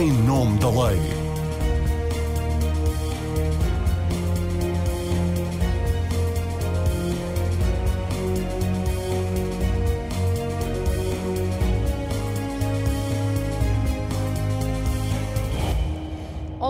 [0.00, 1.21] em nome da lei.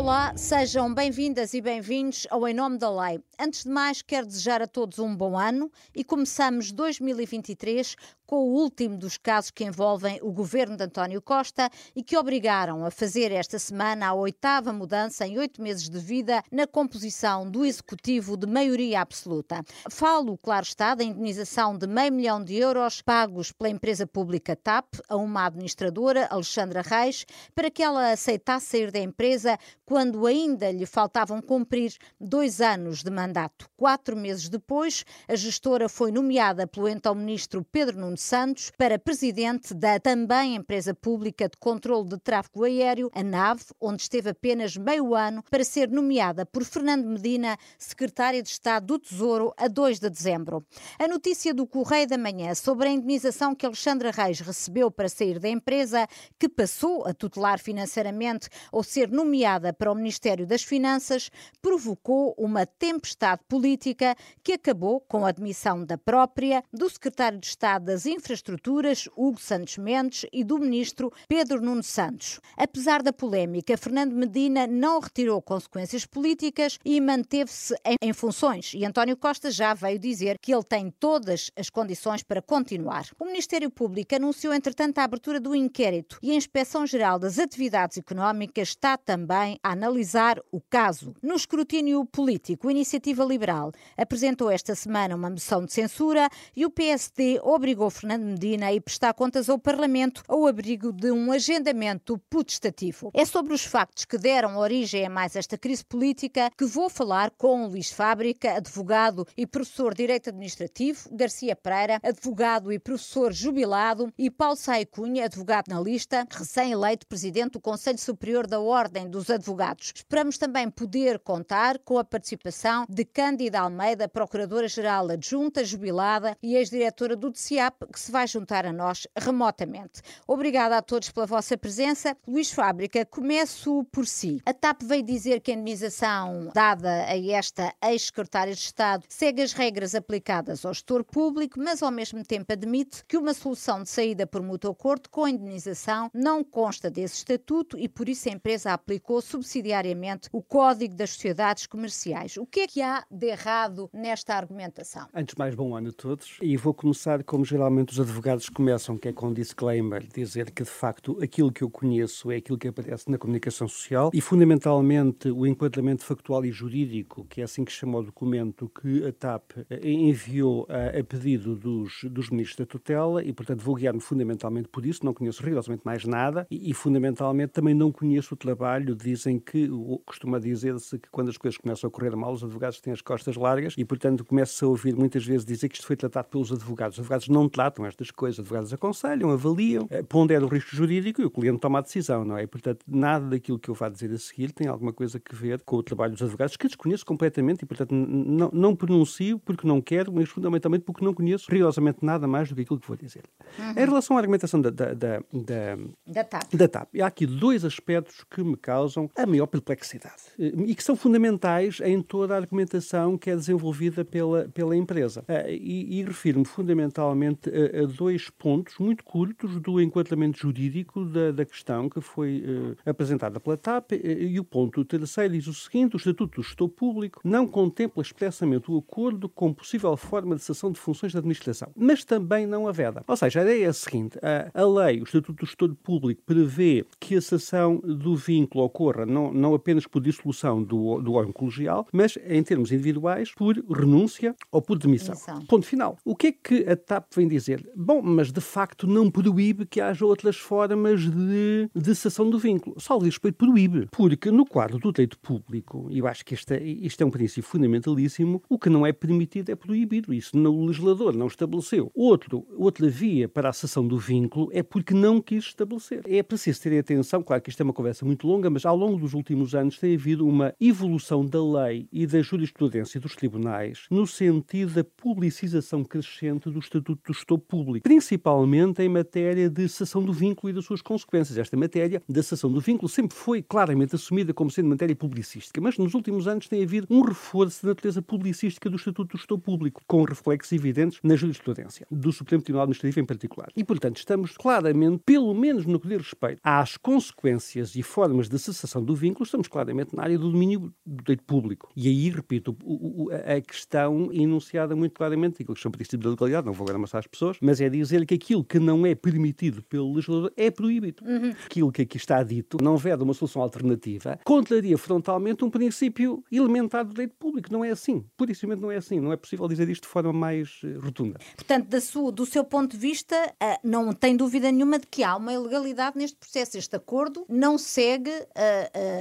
[0.03, 3.23] Olá, sejam bem-vindas e bem-vindos ao Em Nome da Lei.
[3.39, 7.95] Antes de mais, quero desejar a todos um bom ano e começamos 2023
[8.33, 12.83] com o último dos casos que envolvem o governo de António Costa e que obrigaram
[12.83, 17.63] a fazer esta semana a oitava mudança em oito meses de vida na composição do
[17.63, 19.63] executivo de maioria absoluta.
[19.91, 24.87] Falo, claro está, da indenização de meio milhão de euros pagos pela empresa pública TAP
[25.11, 29.59] a uma administradora, Alexandra Reis, para que ela aceitasse sair da empresa
[29.93, 33.69] quando ainda lhe faltavam cumprir dois anos de mandato.
[33.77, 39.75] Quatro meses depois, a gestora foi nomeada pelo então ministro Pedro Nuno Santos para presidente
[39.75, 45.15] da também empresa pública de controle de tráfego aéreo, a NAV, onde esteve apenas meio
[45.15, 50.09] ano para ser nomeada por Fernando Medina, secretária de Estado do Tesouro, a 2 de
[50.09, 50.65] dezembro.
[50.99, 55.39] A notícia do Correio da Manhã sobre a indenização que Alexandra Reis recebeu para sair
[55.39, 56.09] da empresa,
[56.39, 61.29] que passou a tutelar financeiramente ou ser nomeada para o Ministério das Finanças,
[61.61, 67.87] provocou uma tempestade política que acabou com a admissão da própria, do secretário de Estado
[67.87, 72.39] das Infraestruturas, Hugo Santos Mendes, e do ministro Pedro Nuno Santos.
[72.57, 78.75] Apesar da polémica, Fernando Medina não retirou consequências políticas e manteve-se em funções.
[78.75, 83.09] E António Costa já veio dizer que ele tem todas as condições para continuar.
[83.19, 88.69] O Ministério Público anunciou, entretanto, a abertura do inquérito e a Inspeção-Geral das Atividades Económicas
[88.69, 91.15] está também analisar o caso.
[91.23, 96.71] No escrutínio político, a Iniciativa Liberal apresentou esta semana uma moção de censura e o
[96.71, 102.19] PSD obrigou Fernando Medina a ir prestar contas ao Parlamento ao abrigo de um agendamento
[102.29, 103.11] putestativo.
[103.15, 107.31] É sobre os factos que deram origem a mais esta crise política que vou falar
[107.31, 114.13] com Luís Fábrica, advogado e professor de Direito Administrativo, Garcia Pereira, advogado e professor jubilado,
[114.19, 119.31] e Paulo Saio Cunha, advogado na lista, recém-eleito presidente do Conselho Superior da Ordem dos
[119.31, 119.62] Advogados.
[119.95, 127.15] Esperamos também poder contar com a participação de Cândida Almeida, Procuradora-Geral Adjunta, jubilada e ex-diretora
[127.15, 130.03] do DCAP, que se vai juntar a nós remotamente.
[130.27, 132.17] Obrigada a todos pela vossa presença.
[132.27, 134.41] Luís Fábrica, começo por si.
[134.45, 139.53] A TAP veio dizer que a indemnização dada a esta ex-secretária de Estado segue as
[139.53, 144.27] regras aplicadas ao gestor público, mas ao mesmo tempo admite que uma solução de saída
[144.27, 148.73] por mútuo acordo com a indemnização não consta desse estatuto e por isso a empresa
[148.73, 152.37] aplicou subsidiariamente o Código das Sociedades Comerciais.
[152.37, 155.09] O que é que há de errado nesta argumentação?
[155.13, 156.39] Antes de mais, bom ano a todos.
[156.41, 160.63] E vou começar como geralmente os advogados começam, que é com um disclaimer, dizer que
[160.63, 165.29] de facto aquilo que eu conheço é aquilo que aparece na comunicação social e fundamentalmente
[165.29, 169.53] o enquadramento factual e jurídico, que é assim que chama o documento que a TAP
[169.69, 174.69] eh, enviou a, a pedido dos, dos ministros da tutela e, portanto, vou guiar-me fundamentalmente
[174.69, 178.95] por isso, não conheço rigorosamente mais nada e, e fundamentalmente também não conheço o trabalho,
[178.95, 179.69] dizem que,
[180.05, 183.37] costuma dizer-se que quando as coisas começam a correr mal, os advogados têm as costas
[183.37, 186.97] largas e, portanto, começa a ouvir muitas vezes dizer que isto foi tratado pelos advogados.
[186.97, 191.21] Os advogados não tratam estas coisas, os advogados aconselham, avaliam, eh, ponderam o risco jurídico
[191.21, 192.47] e o cliente toma a decisão, não é?
[192.47, 195.77] Portanto, nada daquilo que eu vá dizer a seguir tem alguma coisa a ver com
[195.77, 200.13] o trabalho dos advogados, que desconheço completamente e, portanto, não, não pronuncio porque não quero,
[200.13, 203.23] mas fundamentalmente porque não conheço rigorosamente nada mais do que aquilo que vou dizer.
[203.59, 203.71] Uhum.
[203.71, 205.77] Em relação à argumentação da, da, da, da,
[206.07, 206.55] da TAP.
[206.55, 210.83] da TAP, há aqui dois aspectos que me causam a maior perplexidade eh, e que
[210.83, 215.25] são fundamentais em toda a argumentação que é desenvolvida pela, pela empresa.
[215.29, 221.33] Eh, e, e refiro-me fundamentalmente a, a, dois pontos muito curtos do enquadramento jurídico da,
[221.33, 223.93] da questão que foi uh, apresentada pela TAP.
[223.93, 228.71] E o ponto terceiro diz o seguinte: o Estatuto do Gestor Público não contempla expressamente
[228.71, 232.73] o acordo com possível forma de cessação de funções da administração, mas também não a
[232.73, 233.03] veda.
[233.07, 236.23] Ou seja, a ideia é a seguinte: a, a lei, o Estatuto do Gestor Público,
[236.27, 241.33] prevê que a cessação do vínculo ocorra não, não apenas por dissolução do, do órgão
[241.33, 245.15] colegial, mas em termos individuais, por renúncia ou por demissão.
[245.15, 245.47] demissão.
[245.47, 245.97] Ponto final.
[246.05, 247.69] O que é que a TAP vem dizer?
[247.77, 252.81] Bom, mas de facto não proíbe que haja outras formas de, de cessação do vínculo.
[252.81, 253.89] Só diz respeito proíbe.
[253.91, 257.49] Porque no quadro do direito público, e eu acho que este, isto é um princípio
[257.49, 260.13] fundamentalíssimo, o que não é permitido é proibido.
[260.13, 261.91] Isso o legislador não estabeleceu.
[261.95, 266.03] Outro, outra via para a cessação do vínculo é porque não quis estabelecer.
[266.07, 268.99] É preciso ter atenção, claro que isto é uma conversa muito longa, mas ao longo
[269.03, 274.07] dos últimos anos tem havido uma evolução da lei e da jurisprudência dos tribunais no
[274.07, 280.13] sentido da publicização crescente do Estatuto do Gestor Público, principalmente em matéria de cessão do
[280.13, 281.37] vínculo e das suas consequências.
[281.37, 285.77] Esta matéria da cessão do vínculo sempre foi claramente assumida como sendo matéria publicística, mas
[285.77, 289.83] nos últimos anos tem havido um reforço da natureza publicística do Estatuto do Gestor Público,
[289.87, 293.49] com reflexos evidentes na jurisprudência, do Supremo Tribunal Administrativo em particular.
[293.57, 298.39] E, portanto, estamos claramente, pelo menos no que diz respeito às consequências e formas de
[298.39, 301.71] cessação do vínculo, estamos claramente na área do domínio do direito público.
[301.77, 306.11] E aí, repito, o, o, a questão enunciada muito claramente, aquilo que chama princípio da
[306.11, 308.95] legalidade, não vou agora amassar as pessoas, mas é dizer que aquilo que não é
[308.95, 311.05] permitido pelo legislador é proibido.
[311.05, 311.31] Uhum.
[311.45, 316.85] Aquilo que aqui está dito, não houver uma solução alternativa, contraria frontalmente um princípio elementar
[316.85, 317.53] do direito público.
[317.53, 318.05] Não é assim.
[318.17, 319.01] Purissimamente não é assim.
[319.01, 321.19] Não é possível dizer isto de forma mais uh, rotunda.
[321.37, 325.17] Portanto, sua, do seu ponto de vista, uh, não tem dúvida nenhuma de que há
[325.17, 326.57] uma ilegalidade neste processo.
[326.57, 328.25] Este acordo não segue, uh,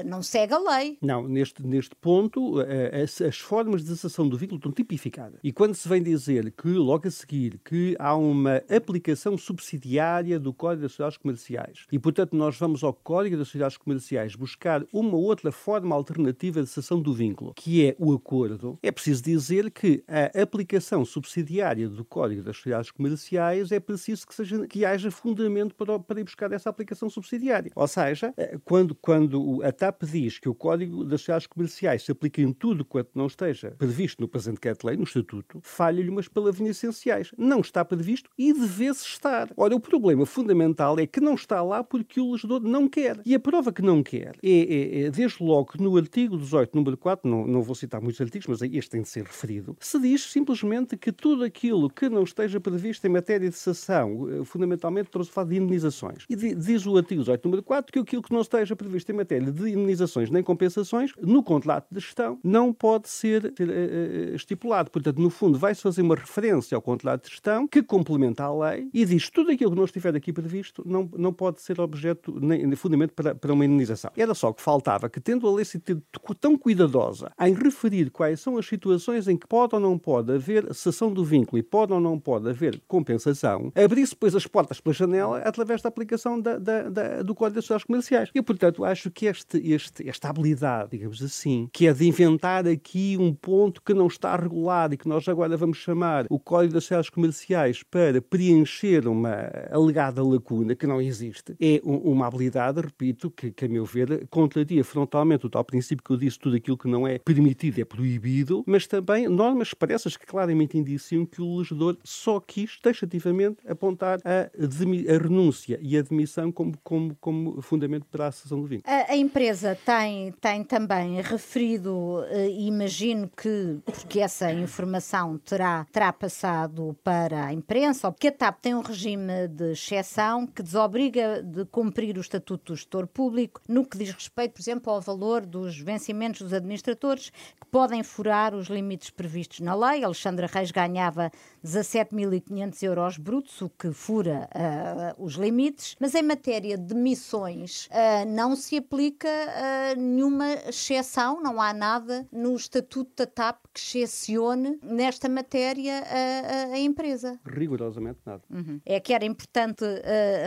[0.05, 0.97] não segue a lei.
[1.01, 2.55] Não, neste, neste ponto,
[3.03, 5.39] as, as, formas de cessação do vínculo estão tipificadas.
[5.43, 10.53] E quando se vem dizer que, logo a seguir, que há uma aplicação subsidiária do
[10.53, 15.17] Código das Sociedades Comerciais e, portanto, nós vamos ao Código das Sociedades Comerciais buscar uma
[15.17, 20.03] outra forma alternativa de cessação do vínculo, que é o acordo, é preciso dizer que
[20.07, 25.75] a aplicação subsidiária do Código das Sociedades Comerciais é preciso que, seja, que haja fundamento
[25.75, 27.71] para, para ir buscar essa aplicação subsidiária.
[27.75, 32.11] Ou seja, eh, quando, quando a TAP diz que o Código das Sociedades Comerciais se
[32.11, 36.77] aplica em tudo quanto não esteja previsto no presente decreto-lei, no Estatuto, falha-lhe umas palavrinhas
[36.77, 37.31] essenciais.
[37.37, 39.49] Não está previsto e devesse estar.
[39.55, 43.19] Ora, o problema fundamental é que não está lá porque o legislador não quer.
[43.25, 46.97] E a prova que não quer é, é, é desde logo no artigo 18, número
[46.97, 50.23] 4, não, não vou citar muitos artigos, mas este tem de ser referido, se diz
[50.31, 55.23] simplesmente que tudo aquilo que não esteja previsto em matéria de cessão, eh, fundamentalmente para
[55.23, 56.25] se falar de indenizações.
[56.29, 59.50] E diz o artigo 18, número 4, que aquilo que não esteja previsto em matéria
[59.51, 64.89] de indenizações nem compensações, no contrato de gestão, não pode ser uh, estipulado.
[64.89, 68.89] Portanto, no fundo, vai-se fazer uma referência ao contrato de gestão que complementa a lei
[68.93, 72.75] e diz tudo aquilo que não estiver aqui previsto não, não pode ser objeto, nem,
[72.75, 74.11] fundamento para, para uma indenização.
[74.15, 76.01] Era só que faltava que, tendo a lei sido
[76.39, 80.73] tão cuidadosa em referir quais são as situações em que pode ou não pode haver
[80.73, 84.93] cessão do vínculo e pode ou não pode haver compensação, abrisse depois as portas pela
[84.93, 88.29] janela através da aplicação da, da, da, do Código das Sociedades Comerciais.
[88.33, 93.17] E, portanto, acho que este, este, esta habilidade, digamos assim, que é de inventar aqui
[93.19, 96.83] um ponto que não está regulado e que nós agora vamos chamar o Código das
[96.83, 103.29] Sociedades Comerciais para preencher uma alegada lacuna que não existe, é um, uma habilidade, repito,
[103.31, 106.77] que, que, a meu ver, contraria frontalmente o tal princípio que eu disse, tudo aquilo
[106.77, 111.57] que não é permitido é proibido, mas também normas expressas que claramente indiciam que o
[111.57, 118.05] legislador só quis taxativamente apontar a, a renúncia e a demissão como, como, como fundamento
[118.11, 118.93] para a cessão do vínculo.
[118.93, 126.11] A, a, empresa tem, tem também referido, eh, imagino que, porque essa informação terá, terá
[126.11, 131.63] passado para a imprensa, porque a TAP tem um regime de exceção que desobriga de
[131.63, 135.79] cumprir o Estatuto do Gestor Público no que diz respeito, por exemplo, ao valor dos
[135.79, 140.03] vencimentos dos administradores que podem furar os limites previstos na lei.
[140.03, 141.31] Alexandra Reis ganhava
[141.65, 148.29] 17.500 euros brutos, o que fura uh, os limites, mas em matéria de missões uh,
[148.29, 154.79] não se aplica uh, nenhuma exceção, não há nada no Estatuto da TAP que excepcione
[154.83, 157.39] nesta matéria a, a, a empresa.
[157.45, 158.41] Rigorosamente nada.
[158.49, 158.79] Uhum.
[158.85, 159.85] É que era importante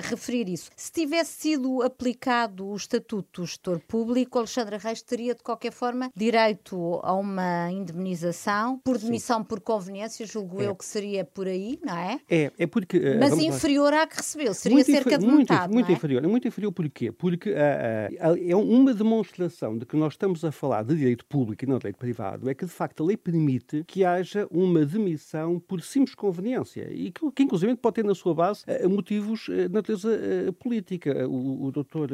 [0.03, 0.71] referir isso.
[0.76, 6.10] Se tivesse sido aplicado o Estatuto do Gestor Público, Alexandra Reis teria de qualquer forma
[6.15, 9.44] direito a uma indemnização por demissão Sim.
[9.44, 10.67] por conveniência, julgo é.
[10.67, 12.20] eu que seria por aí, não é?
[12.29, 12.99] É, é porque.
[12.99, 15.72] Uh, Mas inferior à que recebeu, seria muito cerca de muito, metade.
[15.72, 15.93] Muito é?
[15.93, 16.25] inferior.
[16.25, 17.13] É muito inferior porquê?
[17.13, 21.65] Porque uh, uh, é uma demonstração de que nós estamos a falar de direito público
[21.65, 24.85] e não de direito privado, é que de facto a lei permite que haja uma
[24.85, 29.69] demissão por simples conveniência e que, que inclusive pode ter na sua base motivos de
[29.69, 30.11] natureza
[30.59, 31.29] política.
[31.29, 32.11] O, o doutor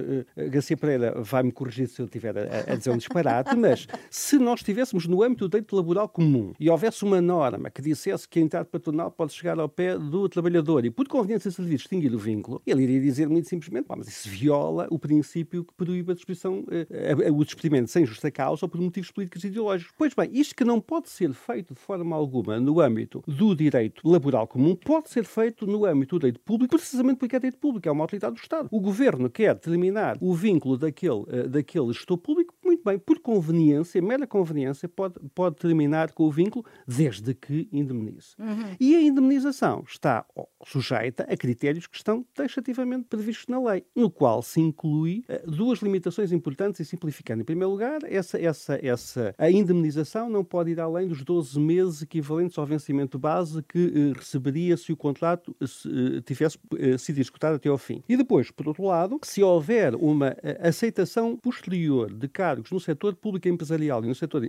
[0.51, 4.61] Garcia Pereira vai-me corrigir se eu estiver a, a dizer um disparate, mas se nós
[4.61, 8.43] estivéssemos no âmbito do direito laboral comum e houvesse uma norma que dissesse que a
[8.43, 12.19] entrada patronal pode chegar ao pé do trabalhador e, por conveniência de serviço, extinguir o
[12.19, 16.65] vínculo, ele iria dizer muito simplesmente, mas isso viola o princípio que proíbe a despedição,
[16.71, 19.93] eh, o despedimento sem justa causa ou por motivos políticos e ideológicos.
[19.97, 24.09] Pois bem, isto que não pode ser feito de forma alguma no âmbito do direito
[24.09, 27.89] laboral comum, pode ser feito no âmbito do direito público, precisamente porque é direito público,
[27.89, 28.69] é uma autoridade do Estado.
[28.71, 34.01] O governo quer determinar o vínculo daquele, uh, daquele gestor público, muito bem, por conveniência,
[34.01, 38.35] mera conveniência, pode, pode terminar com o vínculo desde que indemnize.
[38.39, 38.77] Uhum.
[38.79, 40.25] E a indemnização está
[40.65, 45.81] sujeita a critérios que estão taxativamente previstos na lei, no qual se inclui uh, duas
[45.81, 47.43] limitações importantes e simplificando.
[47.43, 52.03] Em primeiro lugar, essa, essa, essa, a indemnização não pode ir além dos 12 meses
[52.03, 56.59] equivalentes ao vencimento base que uh, receberia se o contrato uh, tivesse
[56.99, 58.03] sido executado até ao fim.
[58.09, 63.49] E depois, por outro lado, se houver uma aceitação posterior de cargos no setor público
[63.49, 64.43] empresarial e no setor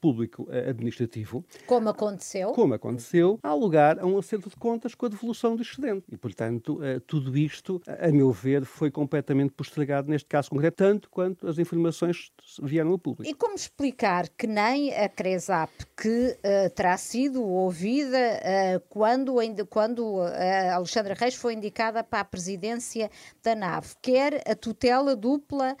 [0.00, 5.08] público administrativo, como aconteceu, como aconteceu, há lugar a um acerto de contas com a
[5.08, 6.04] devolução do excedente.
[6.10, 11.48] E, portanto, tudo isto, a meu ver, foi completamente postergado neste caso concreto, tanto quanto
[11.48, 12.30] as informações
[12.62, 13.30] vieram ao público.
[13.30, 19.34] E como explicar que nem a CRESAP, que uh, terá sido ouvida uh, quando,
[19.70, 23.10] quando uh, Alexandra Reis foi indicada para a presidência
[23.42, 25.74] da nave, quer a tutela dupla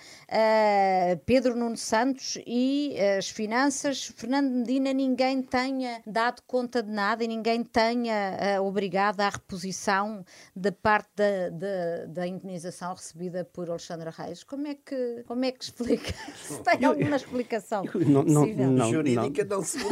[1.26, 7.28] Pedro Nuno Santos e as finanças, Fernando Medina, ninguém tenha dado conta de nada e
[7.28, 10.24] ninguém tenha obrigado à reposição
[10.54, 14.42] da parte da, da, da indenização recebida por Alexandra Reis.
[14.42, 16.12] Como é que, como é que explica?
[16.36, 19.78] Se tem alguma explicação não, não, não, Jurídica não, se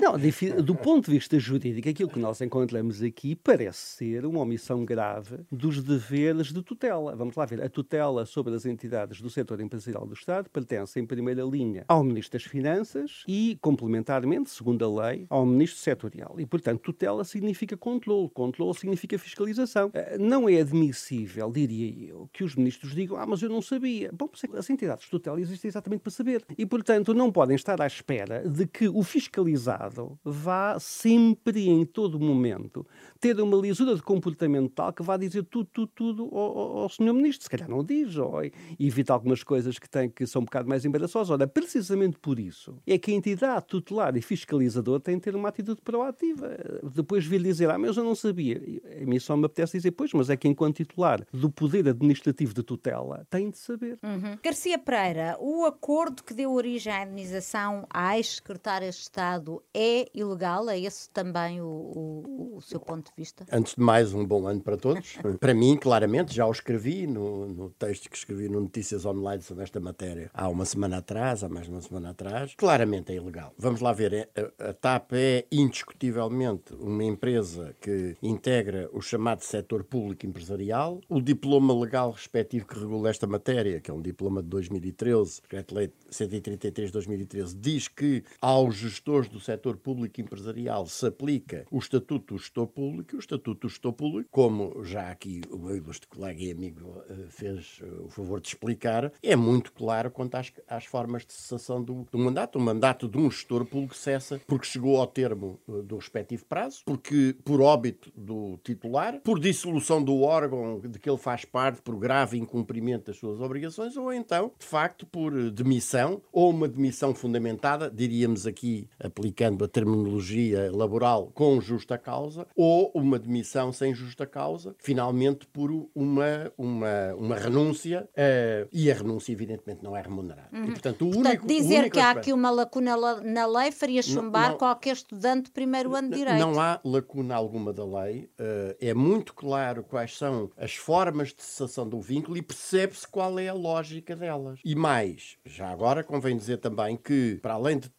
[0.00, 4.84] Não, do ponto de vista jurídico, aquilo que nós encontramos aqui parece ser uma omissão
[4.84, 7.14] grave dos deveres de tutela.
[7.14, 7.62] Vamos lá ver.
[7.62, 12.02] A tutela sobre as entidades do setor empresarial do Estado pertence, em primeira linha, ao
[12.02, 16.34] Ministro das Finanças e, complementarmente, segundo a lei, ao Ministro Setorial.
[16.38, 18.28] E, portanto, tutela significa controle.
[18.30, 19.90] Controle significa fiscalização.
[19.94, 23.91] Eh, não é admissível, diria eu, que os ministros digam: Ah, mas eu não sabia.
[24.12, 26.44] Bom, as entidades de tutela existem exatamente para saber.
[26.56, 32.18] E, portanto, não podem estar à espera de que o fiscalizado vá sempre, em todo
[32.18, 32.86] momento,
[33.20, 37.12] ter uma lisura de comportamento tal que vá dizer tudo, tudo, tudo ao, ao senhor
[37.12, 37.44] ministro.
[37.44, 38.40] Se calhar não diz, ou
[38.78, 41.30] evita algumas coisas que, tem, que são um bocado mais embaraçosas.
[41.30, 45.48] Ora, precisamente por isso, é que a entidade tutelar e fiscalizador tem de ter uma
[45.48, 46.56] atitude proativa.
[46.94, 48.60] Depois vir dizer, ah, mas eu não sabia.
[49.00, 52.54] A mim só me apetece dizer, pois, mas é que enquanto titular do poder administrativo
[52.54, 53.81] de tutela, tem de saber.
[54.02, 54.38] Uhum.
[54.42, 60.68] Garcia Pereira, o acordo que deu origem à indenização à ex-secretária de Estado é ilegal?
[60.68, 63.44] É esse também o, o, o, seu ponto de vista?
[63.50, 65.16] Antes de mais, um bom ano para todos.
[65.40, 69.64] para mim, claramente, já o escrevi no, no, texto que escrevi no Notícias Online sobre
[69.64, 72.54] esta matéria há uma semana atrás, há mais de uma semana atrás.
[72.56, 73.52] Claramente é ilegal.
[73.58, 74.12] Vamos lá ver.
[74.12, 81.00] É, a, a TAP é indiscutivelmente uma empresa que integra o chamado setor público empresarial.
[81.08, 85.90] O diploma legal respectivo que regula esta matéria, que é um diploma de 2013, Decreto-Lei
[86.10, 92.66] 133-2013, diz que aos gestores do setor público empresarial se aplica o Estatuto do Gestor
[92.66, 93.16] Público.
[93.16, 97.26] O Estatuto do Gestor Público, como já aqui o meu ilustre colega e amigo eh,
[97.28, 101.82] fez eh, o favor de explicar, é muito claro quanto às, às formas de cessação
[101.82, 102.58] do, do, mandato.
[102.58, 106.82] O mandato de um gestor público cessa porque chegou ao termo eh, do respectivo prazo,
[106.84, 111.96] porque por óbito do titular, por dissolução do órgão de que ele faz parte, por
[111.96, 113.61] grave incumprimento das suas obrigações,
[113.96, 120.70] ou então, de facto, por demissão ou uma demissão fundamentada, diríamos aqui, aplicando a terminologia
[120.72, 127.36] laboral, com justa causa, ou uma demissão sem justa causa, finalmente por uma, uma, uma
[127.36, 130.48] renúncia, uh, e a renúncia, evidentemente, não é remunerada.
[130.52, 130.64] Uhum.
[130.64, 133.70] E, portanto, o portanto, único, dizer o único que há aqui uma lacuna na lei
[133.72, 136.38] faria chumbar não, não, qualquer estudante de primeiro ano de Direito.
[136.38, 138.30] Não há lacuna alguma da lei.
[138.38, 143.38] Uh, é muito claro quais são as formas de cessação do vínculo e percebe-se qual
[143.38, 144.58] é a lógica delas.
[144.64, 147.90] E mais, já agora convém dizer também que, para além de,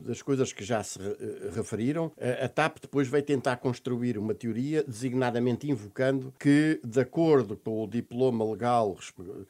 [0.00, 4.34] das coisas que já se uh, referiram, a, a TAP depois vai tentar construir uma
[4.34, 8.96] teoria, designadamente invocando que, de acordo com o diploma legal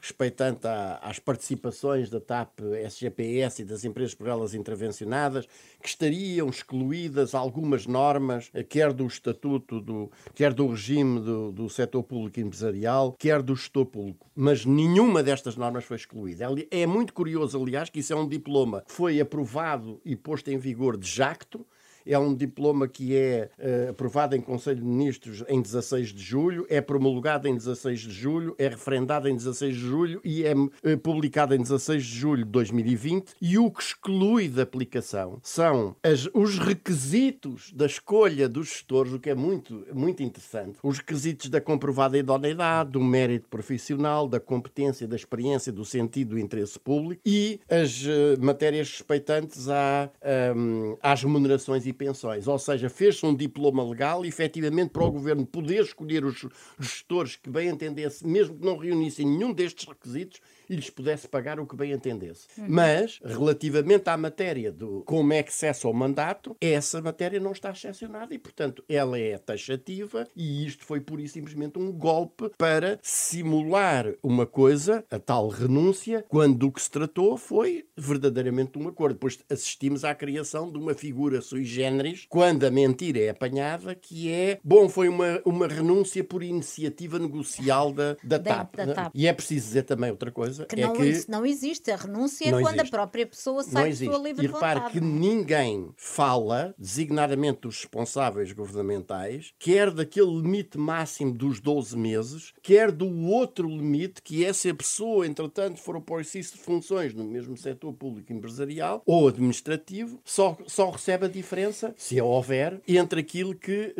[0.01, 0.67] respeitante
[1.01, 5.47] às participações da TAP, SGPS e das empresas por elas intervencionadas,
[5.81, 11.69] que estariam excluídas algumas normas, eh, quer do estatuto, do, quer do regime do, do
[11.69, 14.31] setor público empresarial, quer do gestor público.
[14.35, 16.47] Mas nenhuma destas normas foi excluída.
[16.71, 20.59] É muito curioso, aliás, que isso é um diploma que foi aprovado e posto em
[20.59, 21.67] vigor de jacto,
[22.05, 26.67] é um diploma que é uh, aprovado em Conselho de Ministros em 16 de julho,
[26.69, 30.99] é promulgado em 16 de julho, é referendado em 16 de julho e é uh,
[31.03, 33.35] publicado em 16 de julho de 2020.
[33.41, 39.21] E o que exclui da aplicação são as, os requisitos da escolha dos gestores, o
[39.21, 40.79] que é muito, muito interessante.
[40.83, 46.39] Os requisitos da comprovada idoneidade, do mérito profissional, da competência, da experiência, do sentido do
[46.39, 50.11] interesse público e as uh, matérias respeitantes à,
[50.57, 52.49] um, às remunerações e e pensões.
[52.49, 56.45] Ou seja, fez-se um diploma legal, efetivamente, para o governo poder escolher os
[56.79, 61.61] gestores que bem entendesse, mesmo que não reunissem nenhum destes requisitos, e lhes pudesse pagar
[61.61, 62.47] o que bem entendesse.
[62.57, 62.67] Uhum.
[62.69, 67.71] Mas, relativamente à matéria do como é que cessa o mandato, essa matéria não está
[67.71, 72.99] excepcionada e, portanto, ela é taxativa e isto foi pura e simplesmente um golpe para
[73.03, 79.15] simular uma coisa, a tal renúncia, quando do que se tratou foi verdadeiramente um acordo.
[79.15, 84.31] Depois assistimos à criação de uma figura sui generis, quando a mentira é apanhada, que
[84.31, 88.77] é, bom, foi uma, uma renúncia por iniciativa negocial da, da, TAP.
[88.77, 89.13] Da TAP.
[89.15, 91.91] E é preciso dizer também outra coisa, coisa que é não, que não existe.
[91.91, 92.81] A renúncia é quando existe.
[92.81, 94.99] a própria pessoa sai de sua livre e repare vontade.
[94.99, 102.91] que ninguém fala, designadamente dos responsáveis governamentais, quer daquele limite máximo dos 12 meses, quer
[102.91, 107.15] do outro limite, que é se a pessoa, entretanto, for para o exercício de funções
[107.15, 112.81] no mesmo setor público empresarial ou administrativo, só, só recebe a diferença, se a houver,
[112.87, 113.95] entre aquilo que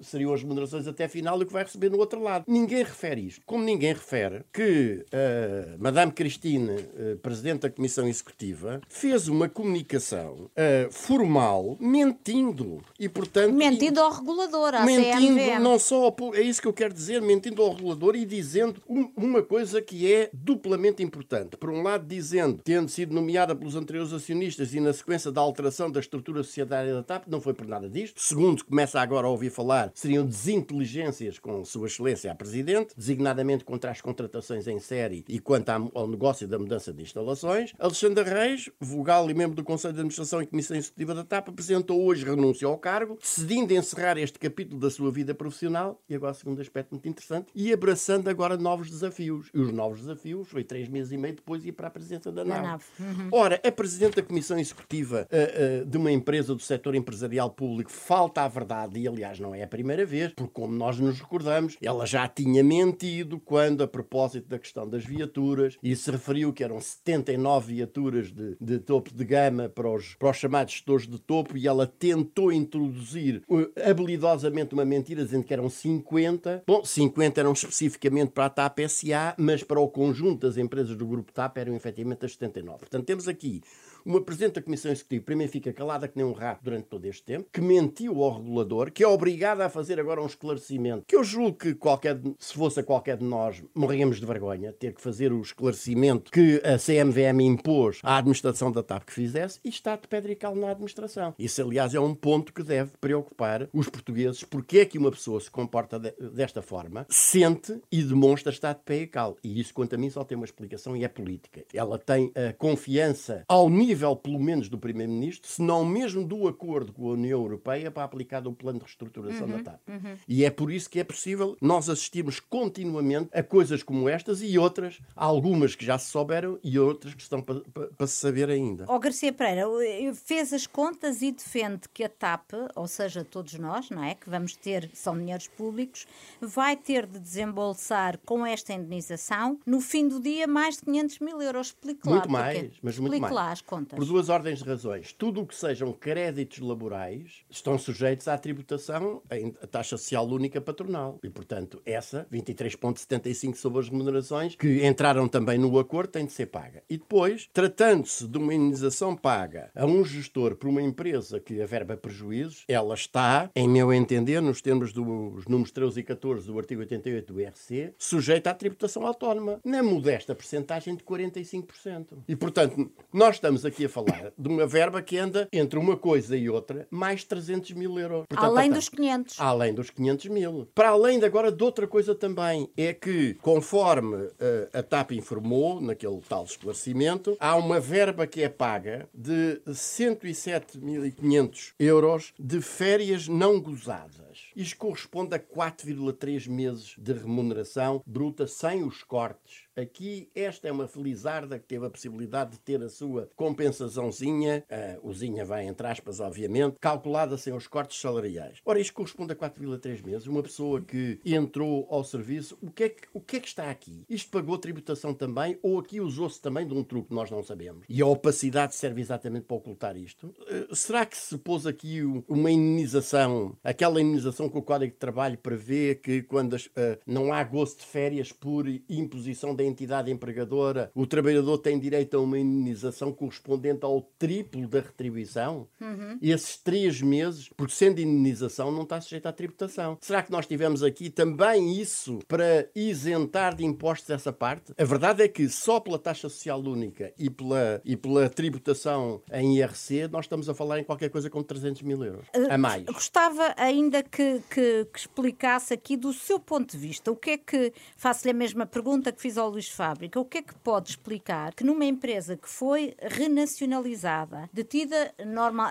[0.00, 2.44] seriam as remunerações até final e o que vai receber no outro lado.
[2.46, 3.42] Ninguém refere isto.
[3.44, 10.50] Como ninguém refere que uh, Madame Cristine, uh, Presidente da Comissão Executiva, fez uma comunicação
[10.50, 12.82] uh, formal mentindo.
[12.98, 15.60] E, portanto, mentindo ao regulador, à Mentindo CMVM.
[15.60, 19.10] não só ao, É isso que eu quero dizer, mentindo ao regulador e dizendo um,
[19.16, 21.56] uma coisa que é duplamente importante.
[21.56, 25.90] Por um lado, dizendo, tendo sido nomeada pelos anteriores acionistas e na sequência da alteração
[25.90, 28.20] da estrutura societária da TAP, não foi por nada disto.
[28.20, 33.90] Segundo, começa agora a ouvir falar, seriam desinteligências com Sua Excelência a Presidente, designadamente contra
[33.90, 39.30] as contratações em série e quanto ao negócio da mudança de instalações, Alexandre Reis, vogal
[39.30, 42.76] e membro do Conselho de Administração e Comissão Executiva da TAP, apresentou hoje renúncia ao
[42.76, 47.46] cargo, decidindo encerrar este capítulo da sua vida profissional, e agora segundo aspecto muito interessante,
[47.54, 49.48] e abraçando agora novos desafios.
[49.54, 52.44] E os novos desafios foi três meses e meio depois ir para a presidência da
[52.44, 52.82] NAV.
[52.98, 53.28] Uhum.
[53.32, 57.90] Ora, a Presidente da Comissão Executiva uh, uh, de uma empresa do setor empresarial público
[57.90, 61.76] falta à verdade, e aliás não é a primeira vez, porque como nós nos recordamos,
[61.80, 65.45] ela já tinha mentido quando, a propósito da questão das viaturas,
[65.82, 70.30] e se referiu que eram 79 viaturas de, de topo de gama para os, para
[70.30, 75.52] os chamados gestores de topo e ela tentou introduzir uh, habilidosamente uma mentira dizendo que
[75.52, 76.64] eram 50.
[76.66, 81.06] Bom, 50 eram especificamente para a TAP SA, mas para o conjunto das empresas do
[81.06, 82.78] grupo TAP eram efetivamente as 79.
[82.80, 83.62] Portanto, temos aqui
[84.06, 87.24] uma Presidente da Comissão Executiva, primeiro fica calada que nem um rato durante todo este
[87.24, 91.24] tempo, que mentiu ao regulador, que é obrigada a fazer agora um esclarecimento, que eu
[91.24, 95.32] julgo que qualquer, se fosse a qualquer de nós, morríamos de vergonha ter que fazer
[95.32, 100.06] o esclarecimento que a CMVM impôs à administração da TAP que fizesse e está de
[100.06, 101.34] pedra e cal na administração.
[101.36, 105.40] Isso, aliás, é um ponto que deve preocupar os portugueses, porque é que uma pessoa
[105.40, 109.36] se comporta de, desta forma, sente e demonstra estar de pé e cal.
[109.42, 111.64] E isso, quanto a mim, só tem uma explicação e é política.
[111.74, 116.46] Ela tem a confiança ao nível nível, pelo menos, do Primeiro-Ministro, se não mesmo do
[116.46, 119.80] acordo com a União Europeia para aplicar o plano de reestruturação uhum, da TAP.
[119.88, 120.16] Uhum.
[120.28, 124.58] E é por isso que é possível nós assistirmos continuamente a coisas como estas e
[124.58, 128.50] outras, algumas que já se souberam e outras que estão para, para, para se saber
[128.50, 128.84] ainda.
[128.86, 129.66] Ó oh, Garcia Pereira,
[130.14, 134.14] fez as contas e defende que a TAP, ou seja, todos nós, não é?
[134.14, 136.06] Que vamos ter, são dinheiros públicos,
[136.40, 141.40] vai ter de desembolsar com esta indenização, no fim do dia, mais de 500 mil
[141.40, 141.68] euros.
[141.68, 142.16] Explique lá.
[142.16, 143.34] Muito mais, mas muito mais.
[143.34, 143.98] lá as contas contas?
[143.98, 145.12] Por duas ordens de razões.
[145.12, 149.22] Tudo o que sejam créditos laborais estão sujeitos à tributação,
[149.62, 151.18] à taxa social única patronal.
[151.22, 156.46] E, portanto, essa, 23,75 sobre as remunerações, que entraram também no acordo, tem de ser
[156.46, 156.82] paga.
[156.88, 161.96] E depois, tratando-se de uma indenização paga a um gestor por uma empresa que averba
[161.96, 166.80] prejuízos, ela está, em meu entender, nos termos dos números 13 e 14 do artigo
[166.80, 172.18] 88 do IRC, sujeita à tributação autónoma, na modesta percentagem de 45%.
[172.28, 176.36] E, portanto, nós estamos aqui a falar de uma verba que anda entre uma coisa
[176.36, 178.24] e outra mais 300 mil euros.
[178.28, 179.40] Portanto, além dos 500.
[179.40, 180.68] Além dos 500 mil.
[180.74, 184.32] Para além de agora de outra coisa também, é que, conforme uh,
[184.72, 192.32] a TAP informou, naquele tal esclarecimento, há uma verba que é paga de 107.500 euros
[192.38, 194.25] de férias não gozadas.
[194.54, 200.88] Isto corresponde a 4,3 meses de remuneração bruta sem os cortes Aqui, esta é uma
[200.88, 206.18] felizarda que teve a possibilidade de ter a sua compensaçãozinha, uh, usinha vai entre aspas,
[206.18, 208.58] obviamente, calculada sem os cortes salariais.
[208.64, 210.26] Ora, isto corresponde a 4,3 meses.
[210.26, 213.70] Uma pessoa que entrou ao serviço, o que, é que, o que é que está
[213.70, 214.02] aqui?
[214.08, 217.84] Isto pagou tributação também ou aqui usou-se também de um truque que nós não sabemos?
[217.86, 220.28] E a opacidade serve exatamente para ocultar isto?
[220.28, 224.98] Uh, será que se pôs aqui uma indenização, aquela indenização indenização que o Código de
[224.98, 230.10] Trabalho prevê que quando as, uh, não há gozo de férias por imposição da entidade
[230.10, 235.68] empregadora, o trabalhador tem direito a uma indenização correspondente ao triplo da retribuição.
[235.80, 236.18] Uhum.
[236.20, 239.96] Esses três meses, porque sendo indenização, não está sujeito à tributação.
[240.00, 244.72] Será que nós tivemos aqui também isso para isentar de impostos essa parte?
[244.76, 249.58] A verdade é que só pela taxa social única e pela, e pela tributação em
[249.58, 252.26] IRC, nós estamos a falar em qualquer coisa com 300 mil euros.
[252.28, 252.84] Uh, a mais.
[252.84, 257.36] Gostava ainda que, que, que, explicasse aqui do seu ponto de vista o que é
[257.36, 260.88] que, faço-lhe a mesma pergunta que fiz ao Luís Fábrica, o que é que pode
[260.88, 265.68] explicar que numa empresa que foi renacionalizada, detida normal,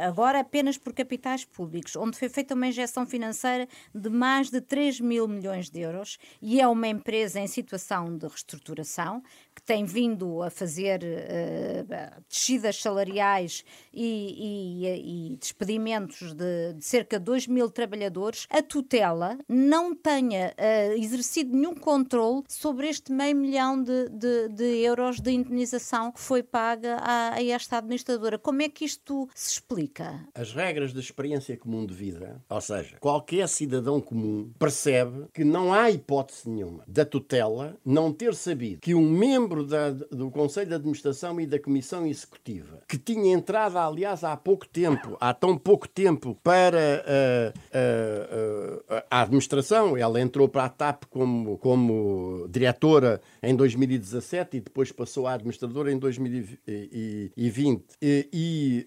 [0.00, 5.00] agora apenas por capitais públicos, onde foi feita uma injeção financeira de mais de 3
[5.00, 10.42] mil milhões de euros e é uma empresa em situação de reestruturação, que tem vindo
[10.42, 17.70] a fazer uh, descidas salariais e, e, e despedimentos de, de, cerca de 2 mil
[17.70, 24.48] trabalhadores, a tutela não tenha uh, exercido nenhum controle sobre este meio milhão de, de,
[24.48, 28.38] de euros de indenização que foi paga a, a, esta administradora.
[28.38, 30.26] Como é que isto se explica?
[30.34, 35.72] As regras da experiência comum de vida, ou seja, qualquer cidadão comum percebe que não
[35.72, 40.68] há hipótese nenhuma da tutela não ter sabido que um membro membro da, do Conselho
[40.68, 45.58] de Administração e da Comissão Executiva, que tinha entrado, aliás, há pouco tempo, há tão
[45.58, 52.46] pouco tempo, para uh, uh, uh, a administração, ela entrou para a TAP como, como
[52.48, 58.86] diretora em 2017 e depois passou a administradora em 2020 e, e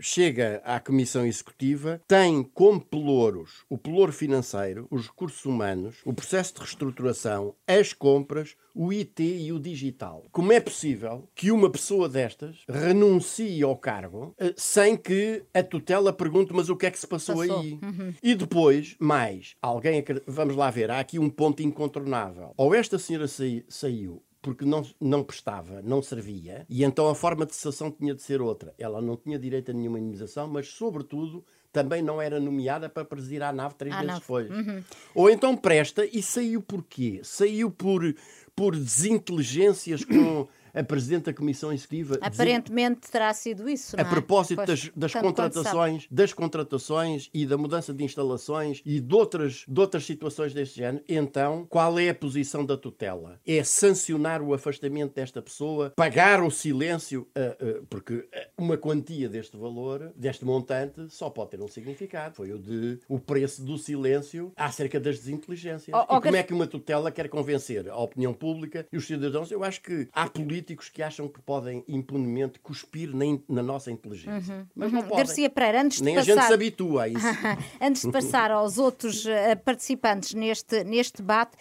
[0.00, 6.54] chega à Comissão Executiva, tem como pelouros o pelouro financeiro, os recursos humanos, o processo
[6.54, 10.24] de reestruturação, as compras, o IT e o digital.
[10.30, 16.12] Como é possível que uma pessoa destas renuncie ao cargo uh, sem que a tutela
[16.12, 17.60] pergunte mas o que é que se passou, passou.
[17.60, 17.78] aí?
[17.82, 18.14] Uhum.
[18.22, 22.52] E depois, mais, alguém, vamos lá ver, há aqui um ponto incontornável.
[22.56, 23.26] Ou esta senhora
[23.68, 28.20] saiu porque não, não prestava, não servia, e então a forma de cessação tinha de
[28.20, 28.74] ser outra.
[28.76, 33.42] Ela não tinha direito a nenhuma indenização, mas, sobretudo, também não era nomeada para presidir
[33.42, 34.50] a nave três meses depois.
[34.50, 34.82] Uhum.
[35.14, 37.20] Ou então presta e saiu por quê?
[37.22, 38.14] Saiu por
[38.56, 42.18] por desinteligências com a Presidente da Comissão Executiva.
[42.20, 43.96] Aparentemente terá sido isso.
[43.96, 44.04] A é?
[44.04, 49.80] propósito das, das contratações, das contratações e da mudança de instalações e de outras, de
[49.80, 53.40] outras situações deste género, então qual é a posição da tutela?
[53.46, 59.56] É sancionar o afastamento desta pessoa, pagar o silêncio, uh, uh, porque uma quantia deste
[59.56, 62.34] valor, deste montante, só pode ter um significado.
[62.36, 65.94] Foi o de o preço do silêncio acerca das desinteligências.
[65.94, 69.06] Oh, oh, e como é que uma tutela quer convencer a opinião pública e os
[69.06, 69.50] cidadãos?
[69.50, 73.62] Eu acho que há políticos políticos que acham que podem impunemente cuspir na, in, na
[73.62, 74.54] nossa inteligência.
[74.54, 74.66] Uhum.
[74.74, 75.08] Mas não uhum.
[75.08, 75.24] podem.
[75.24, 76.32] Garcia Pereira, antes de Nem passar...
[76.32, 77.26] a gente se habitua a isso.
[77.80, 79.30] antes de passar aos outros uh,
[79.64, 81.52] participantes neste, neste debate,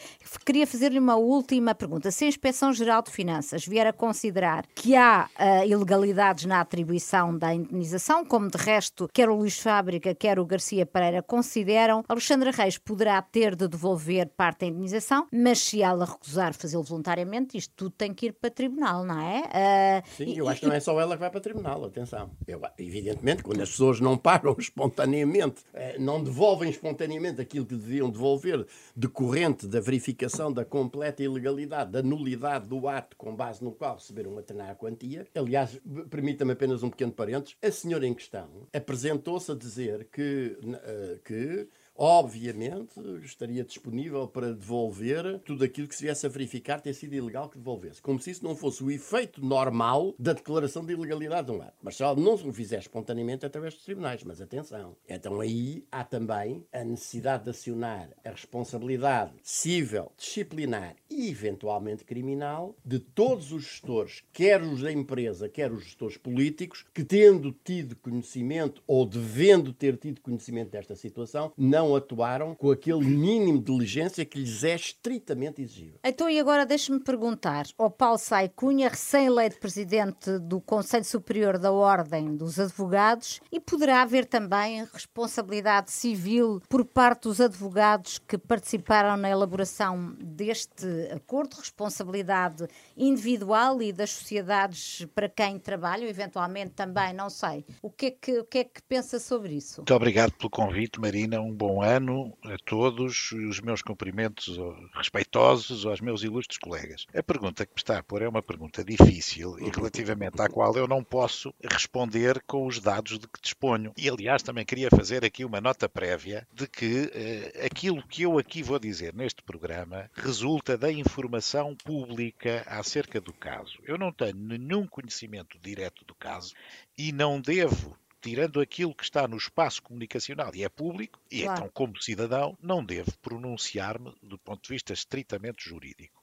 [0.45, 2.11] queria fazer-lhe uma última pergunta.
[2.11, 7.53] Se a Inspeção-Geral de Finanças vier a considerar que há uh, ilegalidades na atribuição da
[7.53, 12.77] indenização, como de resto quer o Luís Fábrica, quer o Garcia Pereira consideram, Alexandra Reis
[12.77, 17.91] poderá ter de devolver parte da indenização, mas se ela recusar fazê-lo voluntariamente, isto tudo
[17.91, 20.03] tem que ir para tribunal tribunal, não é?
[20.03, 22.31] Uh, Sim, eu acho que não é só ela que vai para o tribunal, atenção.
[22.47, 28.09] Eu, evidentemente, quando as pessoas não pagam espontaneamente, uh, não devolvem espontaneamente aquilo que deviam
[28.09, 33.95] devolver decorrente da verificação da completa ilegalidade, da nulidade do ato com base no qual
[33.95, 35.25] receberam uma determinada quantia.
[35.33, 41.19] Aliás, permita-me apenas um pequeno parênteses, a senhora em questão apresentou-se a dizer que, uh,
[41.23, 41.67] que
[42.01, 47.47] obviamente estaria disponível para devolver tudo aquilo que se viesse a verificar ter sido ilegal
[47.47, 48.01] que devolvesse.
[48.01, 51.77] Como se isso não fosse o efeito normal da declaração de ilegalidade de um ato.
[51.79, 54.23] Mas se ela não o fizer espontaneamente através dos tribunais.
[54.23, 61.29] Mas atenção, então aí há também a necessidade de acionar a responsabilidade civil, disciplinar e
[61.29, 67.03] eventualmente criminal de todos os gestores, quer os da empresa, quer os gestores políticos, que
[67.03, 73.59] tendo tido conhecimento ou devendo ter tido conhecimento desta situação, não atuaram com aquele mínimo
[73.59, 75.99] de diligência que lhes é estritamente exigível.
[76.03, 81.71] Então, e agora deixe-me perguntar ao Paulo Sai Cunha, recém-eleito presidente do Conselho Superior da
[81.71, 89.17] Ordem dos Advogados, e poderá haver também responsabilidade civil por parte dos advogados que participaram
[89.17, 97.29] na elaboração deste acordo, responsabilidade individual e das sociedades para quem trabalham, eventualmente também, não
[97.29, 97.65] sei.
[97.81, 99.81] O que é que, o que, é que pensa sobre isso?
[99.81, 101.39] Muito obrigado pelo convite, Marina.
[101.39, 104.57] Um bom bom ano a todos os meus cumprimentos
[104.93, 107.05] respeitosos aos meus ilustres colegas.
[107.15, 110.75] A pergunta que me está a pôr é uma pergunta difícil e relativamente à qual
[110.75, 113.93] eu não posso responder com os dados de que disponho.
[113.97, 118.37] E, aliás, também queria fazer aqui uma nota prévia de que eh, aquilo que eu
[118.37, 123.79] aqui vou dizer neste programa resulta da informação pública acerca do caso.
[123.85, 126.53] Eu não tenho nenhum conhecimento direto do caso
[126.97, 131.59] e não devo tirando aquilo que está no espaço comunicacional e é público, e claro.
[131.59, 136.21] então, como cidadão, não devo pronunciar-me do ponto de vista estritamente jurídico.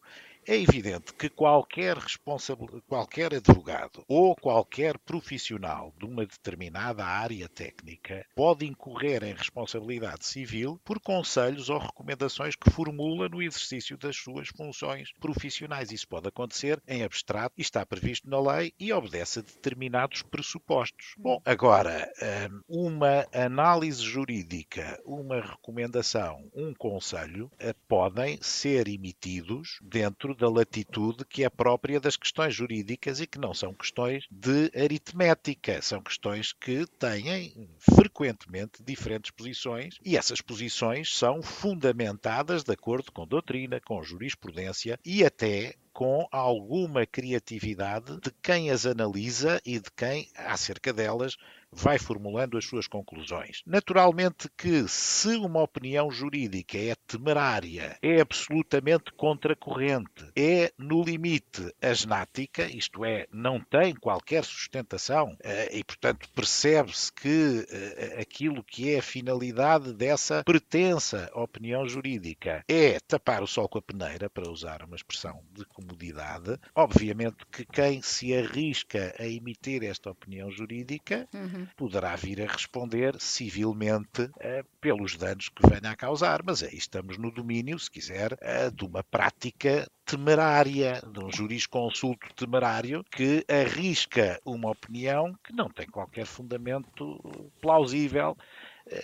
[0.50, 8.24] É evidente que qualquer responsável, qualquer advogado ou qualquer profissional de uma determinada área técnica
[8.34, 14.48] pode incorrer em responsabilidade civil por conselhos ou recomendações que formula no exercício das suas
[14.48, 15.92] funções profissionais.
[15.92, 21.12] Isso pode acontecer em abstrato e está previsto na lei e obedece a determinados pressupostos.
[21.18, 22.10] Bom, agora,
[22.50, 31.24] hum, uma análise jurídica, uma recomendação, um conselho eh, podem ser emitidos dentro da latitude
[31.24, 36.52] que é própria das questões jurídicas e que não são questões de aritmética, são questões
[36.52, 44.02] que têm frequentemente diferentes posições e essas posições são fundamentadas de acordo com doutrina, com
[44.02, 51.36] jurisprudência e até com alguma criatividade de quem as analisa e de quem, acerca delas,
[51.72, 53.62] vai formulando as suas conclusões.
[53.66, 62.64] Naturalmente que se uma opinião jurídica é temerária, é absolutamente contracorrente, é no limite asnática,
[62.64, 68.98] isto é, não tem qualquer sustentação eh, e, portanto, percebe-se que eh, aquilo que é
[68.98, 74.82] a finalidade dessa pretensa opinião jurídica é tapar o sol com a peneira, para usar
[74.82, 81.57] uma expressão de comodidade, obviamente que quem se arrisca a emitir esta opinião jurídica uhum
[81.58, 81.66] uhum.
[81.76, 86.42] poderá vir a responder civilmente uh, pelos danos que venha a causar.
[86.44, 92.32] Mas aí estamos no domínio, se quiser, uh, de uma prática temerária, de um jurisconsulto
[92.34, 97.20] temerário que arrisca uma opinião que não tem qualquer fundamento
[97.60, 98.36] plausível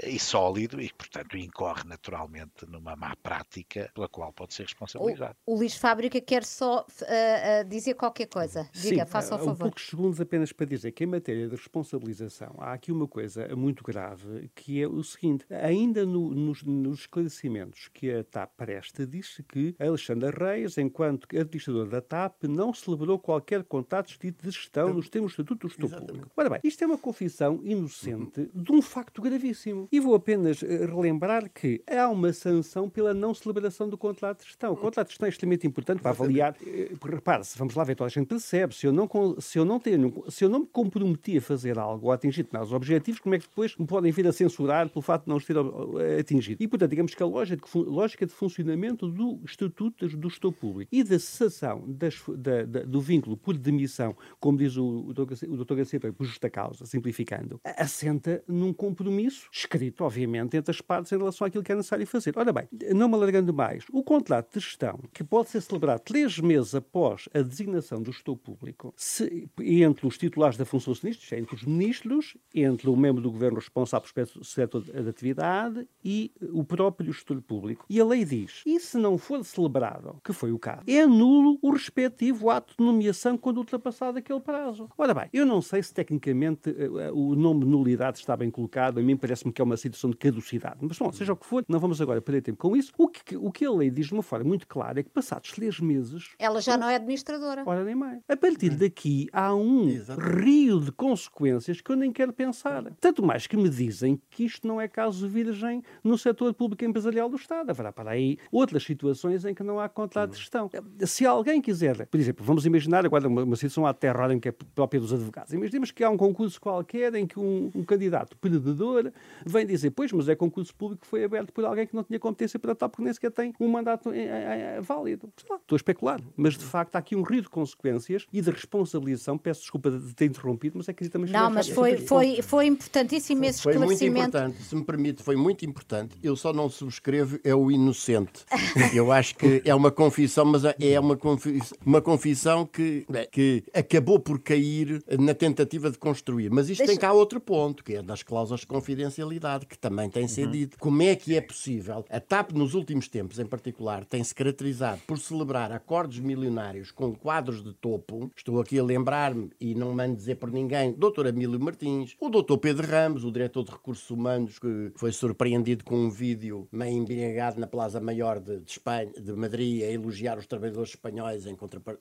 [0.04, 5.36] e sólido e, portanto, incorre naturalmente numa má prática pela qual pode ser responsabilizado.
[5.46, 8.68] O, o Luís Fábrica quer só uh, uh, dizer qualquer coisa.
[8.72, 9.52] Diga, Sim, faça o favor.
[9.52, 13.54] Um poucos segundos apenas para dizer que em matéria de responsabilização há aqui uma coisa
[13.56, 19.06] muito grave que é o seguinte, ainda no, nos, nos, esclarecimentos que a TAP presta,
[19.06, 25.08] diz-se que Alexandre Reis, enquanto administrador da TAP, não celebrou qualquer contato de gestão nos
[25.08, 26.30] termos do Estatuto do Estado Público.
[26.36, 29.73] Ora bem, isto é uma confissão inocente de um facto gravíssimo.
[29.90, 34.46] E vou apenas eh, relembrar que há uma sanção pela não celebração do contrato de
[34.46, 34.72] gestão.
[34.72, 36.56] O contrato de gestão é extremamente importante para avaliar.
[36.66, 38.74] Eh, repare-se, vamos lá ver, toda a gente percebe.
[38.74, 39.08] Se eu, não,
[39.38, 42.42] se, eu não tenho, se eu não me comprometi a fazer algo ou a atingir
[42.42, 45.36] determinados objetivos, como é que depois me podem vir a censurar pelo facto de não
[45.36, 46.62] os ter eh, atingido?
[46.62, 50.88] E, portanto, digamos que a lógica de, lógica de funcionamento do Estatuto do Gestor Público
[50.92, 55.74] e da cessação das, da, da, do vínculo por demissão, como diz o, o Dr.
[55.74, 61.46] Garcia por justa causa, simplificando, assenta num compromisso escrito, obviamente, entre as partes em relação
[61.46, 62.32] àquilo que é necessário fazer.
[62.36, 66.38] Ora bem, não me alargando mais, o contrato de gestão, que pode ser celebrado três
[66.38, 71.54] meses após a designação do gestor público, se, entre os titulares da função sinistra, entre
[71.54, 77.12] os ministros, entre o membro do governo responsável pelo setor de atividade e o próprio
[77.12, 77.84] gestor público.
[77.88, 81.58] E a lei diz, e se não for celebrado, que foi o caso, é nulo
[81.62, 84.88] o respectivo ato de nomeação quando ultrapassado aquele prazo.
[84.96, 89.02] Ora bem, eu não sei se tecnicamente eh, o nome nulidade está bem colocado, a
[89.02, 90.78] mim parece-me que é uma situação de caducidade.
[90.82, 92.92] Mas, bom, seja o que for, não vamos agora perder tempo com isso.
[92.98, 95.52] O que, o que a lei diz de uma forma muito clara é que, passados
[95.52, 96.34] três meses.
[96.38, 97.62] Ela já não é administradora.
[97.64, 98.20] Ora, nem mais.
[98.28, 99.86] A partir daqui há um
[100.18, 102.84] rio de consequências que eu nem quero pensar.
[103.00, 107.28] Tanto mais que me dizem que isto não é caso virgem no setor público empresarial
[107.28, 107.70] do Estado.
[107.70, 110.70] Haverá para aí outras situações em que não há contrato de gestão.
[111.06, 114.52] Se alguém quiser, por exemplo, vamos imaginar agora uma, uma situação até em que é
[114.52, 115.52] própria dos advogados.
[115.52, 119.12] Imaginemos que há um concurso qualquer em que um, um candidato perdedor
[119.44, 122.18] vem dizer, pois, mas é concurso público que foi aberto por alguém que não tinha
[122.18, 125.30] competência para tal, porque nem sequer tem um mandato é, é, é, válido.
[125.36, 129.36] Estou a especular, mas de facto há aqui um rio de consequências e de responsabilização.
[129.36, 133.44] Peço desculpa de ter interrompido, mas é que também Não, mas foi, foi, foi importantíssimo
[133.44, 133.98] esse foi esclarecimento.
[133.98, 136.16] Foi muito importante, se me permite, foi muito importante.
[136.22, 138.44] Eu só não subscrevo é o inocente.
[138.94, 144.18] Eu acho que é uma confissão, mas é uma confissão, uma confissão que, que acabou
[144.18, 146.50] por cair na tentativa de construir.
[146.50, 146.92] Mas isto Deixa...
[146.92, 149.23] tem cá outro ponto, que é das cláusulas de confidencialidade
[149.66, 150.52] que também tem sido uhum.
[150.52, 150.78] dito.
[150.78, 152.04] Como é que é possível?
[152.08, 157.62] A TAP, nos últimos tempos, em particular, tem-se caracterizado por celebrar acordos milionários com quadros
[157.62, 158.30] de topo.
[158.36, 161.26] Estou aqui a lembrar-me, e não mando dizer por ninguém, Dr.
[161.26, 162.56] Emílio Martins, o Dr.
[162.58, 167.60] Pedro Ramos, o diretor de recursos humanos, que foi surpreendido com um vídeo meio embriagado
[167.60, 171.56] na Plaza Maior de, de, Espanha, de Madrid a elogiar os trabalhadores espanhóis em,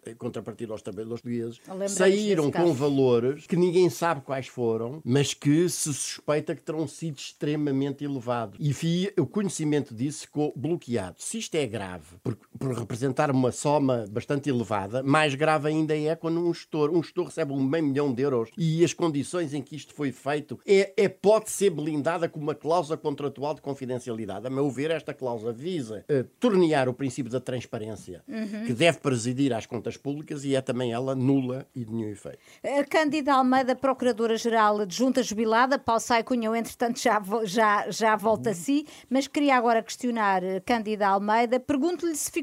[0.07, 1.59] em contrapartida aos trabalhadores portugueses.
[1.89, 7.12] Saíram com valores que ninguém sabe quais foram, mas que se suspeita que terão sido
[7.21, 8.57] extremamente elevados.
[8.59, 8.73] E
[9.19, 11.15] o conhecimento disso ficou bloqueado.
[11.19, 16.15] Se isto é grave, por, por representar uma soma bastante elevada, mais grave ainda é
[16.15, 19.61] quando um gestor, um gestor recebe um meio milhão de euros e as condições em
[19.61, 24.47] que isto foi feito é, é pode ser blindada com uma cláusula contratual de confidencialidade.
[24.47, 28.65] A meu ver, esta cláusula visa uh, tornear o princípio da transparência uhum.
[28.65, 32.39] que deve presidir às contas públicas e é também ela nula e de nenhum efeito.
[32.63, 38.51] A Cândida Almeida, Procuradora-Geral de Junta Jubilada, Paulo Sai Cunhão, entretanto, já, já, já volta
[38.51, 41.59] a si, mas queria agora questionar eh, Cândida Almeida.
[41.59, 42.42] Pergunto-lhe se ficou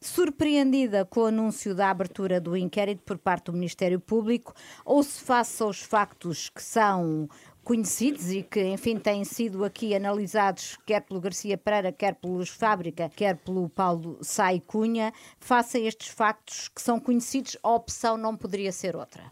[0.00, 4.54] surpreendida com o anúncio da abertura do inquérito por parte do Ministério Público.
[4.84, 7.28] Ou se, face aos factos que são
[7.70, 13.08] conhecidos e que, enfim, têm sido aqui analisados quer pelo Garcia Pereira, quer pelos Fábrica,
[13.16, 18.36] quer pelo Paulo Sai Cunha, face a estes factos que são conhecidos, a opção não
[18.36, 19.22] poderia ser outra?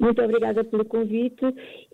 [0.00, 1.44] Muito obrigada pelo convite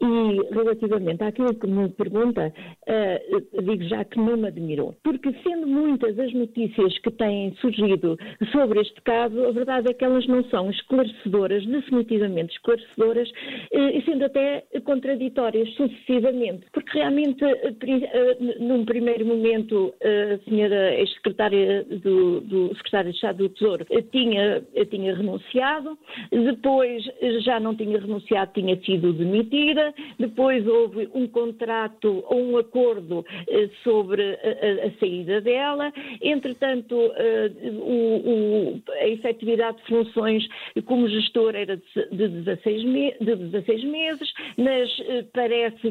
[0.01, 2.53] e relativamente àquilo que me pergunta,
[2.89, 4.97] uh, digo já que não me admirou.
[5.03, 8.19] Porque sendo muitas as notícias que têm surgido
[8.51, 14.03] sobre este caso, a verdade é que elas não são esclarecedoras, definitivamente esclarecedoras, uh, e
[14.05, 16.67] sendo até contraditórias sucessivamente.
[16.73, 23.49] Porque realmente, uh, num primeiro momento, a senhora ex-secretária do, do secretário de Estado do
[23.49, 25.99] Tesouro tinha, tinha renunciado,
[26.31, 27.03] depois
[27.45, 33.69] já não tinha renunciado tinha sido demitida, depois houve um contrato ou um acordo eh,
[33.83, 40.47] sobre a, a, saída dela, entretanto eh, o, o, a efetividade de funções
[40.87, 45.23] como gestor era de, 16, me, de 16 meses, mas eh,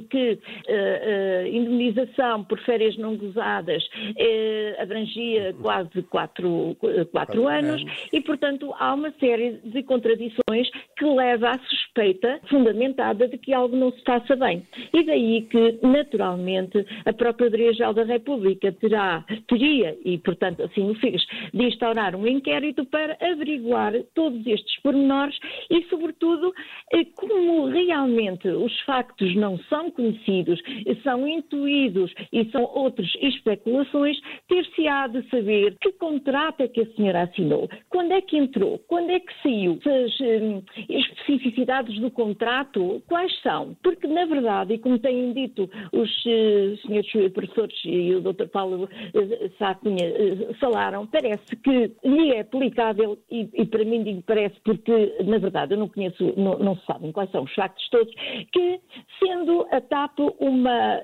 [0.09, 3.83] que a indemnização por férias não gozadas
[4.79, 6.77] abrangia quase 4,
[7.11, 13.37] quatro anos e, portanto, há uma série de contradições que leva à suspeita fundamentada de
[13.37, 14.65] que algo não se faça bem.
[14.93, 21.21] E daí que, naturalmente, a Procuradoria-Geral da República terá, teria, e portanto assim o fez,
[21.53, 25.37] de instaurar um inquérito para averiguar todos estes pormenores
[25.69, 26.53] e, sobretudo,
[27.15, 30.61] como realmente os factos não são conhecidos,
[31.03, 37.23] são intuídos e são outras especulações, ter-se-á de saber que contrato é que a senhora
[37.23, 43.01] assinou, quando é que entrou, quando é que saiu, as um, eh, especificidades do contrato,
[43.07, 43.75] quais são?
[43.83, 48.47] Porque, na verdade, e como têm dito os uh, senhores professores e o Dr.
[48.47, 54.23] Paulo uh, Sacunha uh, falaram, parece que lhe é aplicável, e, e, para mim digo
[54.23, 57.87] parece porque, na verdade, eu não conheço, não, não se sabem quais são os factos
[57.89, 58.13] todos,
[58.51, 58.79] que
[59.19, 61.01] sendo a TAP uma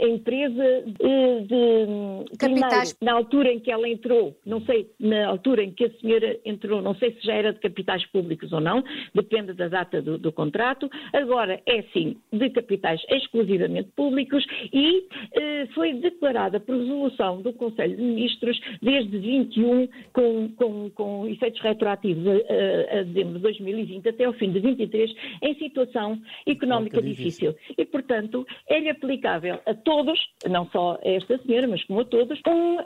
[0.00, 5.84] empresa de capitais, na altura em que ela entrou, não sei, na altura em que
[5.84, 8.82] a senhora entrou, não sei se já era de capitais públicos ou não,
[9.14, 15.66] depende da data do, do contrato, agora é sim de capitais exclusivamente públicos e eh,
[15.74, 22.26] foi declarada por resolução do Conselho de Ministros desde 21 com, com, com efeitos retroativos
[22.26, 27.54] a, a, a, dezembro de 2020 até ao fim de 23 em situação económica difícil.
[27.84, 30.18] E, portanto, é-lhe aplicável a todos,
[30.48, 32.78] não só a esta senhora, mas como a todos, um,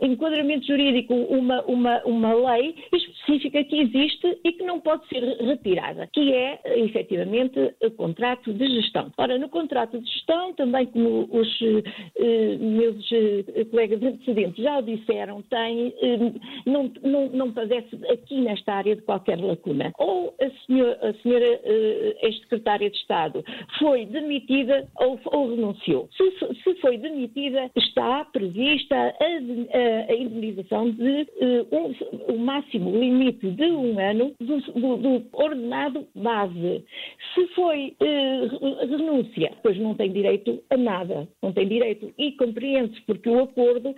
[0.00, 5.22] um enquadramento jurídico, uma, uma, uma lei específica que existe e que não pode ser
[5.40, 9.12] retirada, que é é, efetivamente, o contrato de gestão.
[9.16, 11.48] Ora, no contrato de gestão, também como os
[12.16, 16.18] eh, meus eh, colegas antecedentes já o disseram, tem, eh,
[16.66, 19.92] não, não, não padece aqui nesta área de qualquer lacuna.
[19.98, 23.44] Ou a senhora, a senhora eh, ex-secretária de Estado
[23.78, 26.08] foi demitida ou, ou renunciou.
[26.16, 26.30] Se,
[26.62, 33.64] se, foi demitida, está prevista a, a, indemnização de eh, um, o máximo limite de
[33.64, 36.84] um ano do, do, do ordenado base.
[37.34, 42.12] Se foi uh, renúncia, pois não tem direito a nada, não tem direito.
[42.18, 43.94] E compreende-se porque o acordo uh,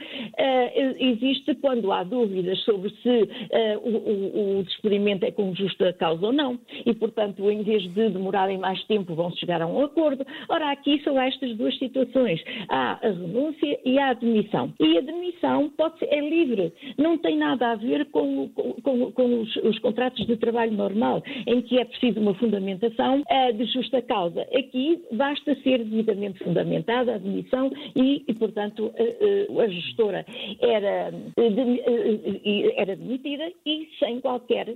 [0.99, 6.27] existe quando há dúvidas sobre se uh, o, o, o, despedimento é com justa causa
[6.27, 6.59] ou não.
[6.85, 10.04] E, portanto, em vez de demorarem mais tempo, vão chegar a um acordo.
[10.49, 12.43] Ora, aqui são estas duas situações.
[12.69, 14.73] Há a renúncia e há a demissão.
[14.81, 19.41] E a demissão pode ser, é livre, não tem nada a ver com, com, com
[19.41, 21.23] os, os contratos de trabalho normal.
[21.47, 24.43] em que é preciso uma fundamentação uh, de justa causa.
[24.43, 30.25] Aqui basta ser devidamente fundamentada a admissão e, e portanto, uh, a gestora
[30.61, 34.75] era, de, era demitida e sem qualquer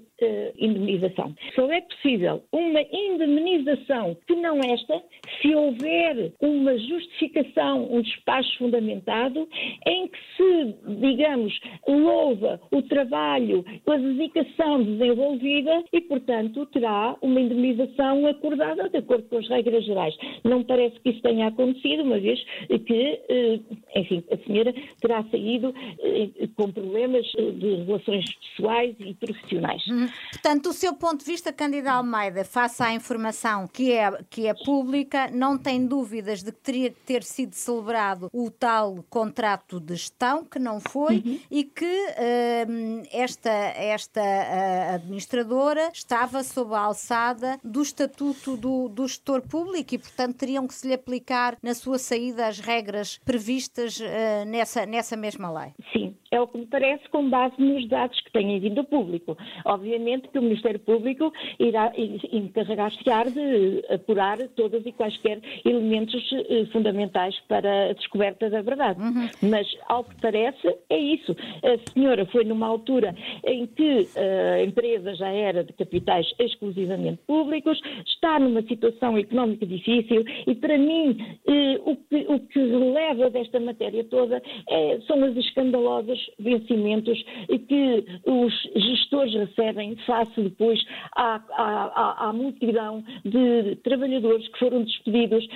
[0.59, 1.35] indemnização.
[1.55, 5.03] Só é possível uma indemnização que não esta
[5.41, 9.49] se houver uma justificação, um despacho fundamentado
[9.87, 18.27] em que se, digamos, louva o trabalho, a dedicação desenvolvida e, portanto, terá uma indemnização
[18.27, 20.15] acordada de acordo com as regras gerais.
[20.45, 22.39] Não parece que isso tenha acontecido, uma vez
[22.87, 23.61] que, eh,
[23.97, 29.83] enfim, a senhora terá saído eh, com problemas eh, de relações pessoais e profissionais.
[29.89, 30.07] Hum.
[30.33, 34.55] Portanto, do seu ponto de vista, Cândida Almeida, face à informação que é, que é
[34.65, 39.95] pública, não tem dúvidas de que teria que ter sido celebrado o tal contrato de
[39.95, 41.41] gestão, que não foi, uhum.
[41.51, 49.07] e que uh, esta, esta uh, administradora estava sob a alçada do estatuto do, do
[49.07, 53.99] gestor público e, portanto, teriam que se lhe aplicar na sua saída as regras previstas
[54.01, 55.73] uh, nessa, nessa mesma lei.
[55.93, 59.37] Sim, é o que me parece com base nos dados que têm vindo ao público.
[59.65, 61.93] Obviamente que o Ministério Público irá
[62.33, 62.99] encarregar-se
[63.33, 69.01] de apurar todas e quaisquer elementos eh, fundamentais para a descoberta da verdade.
[69.01, 69.29] Uhum.
[69.51, 71.35] Mas, ao que parece, é isso.
[71.63, 73.15] A senhora foi numa altura
[73.45, 79.67] em que eh, a empresa já era de capitais exclusivamente públicos, está numa situação económica
[79.67, 81.17] difícil e, para mim,
[81.47, 87.25] eh, o que, o que releva desta matéria toda é, são as escandalosas vencimentos
[87.69, 90.83] que os gestores recebem face depois
[91.17, 95.47] à, à, à multidão de trabalhadores que foram despedidos,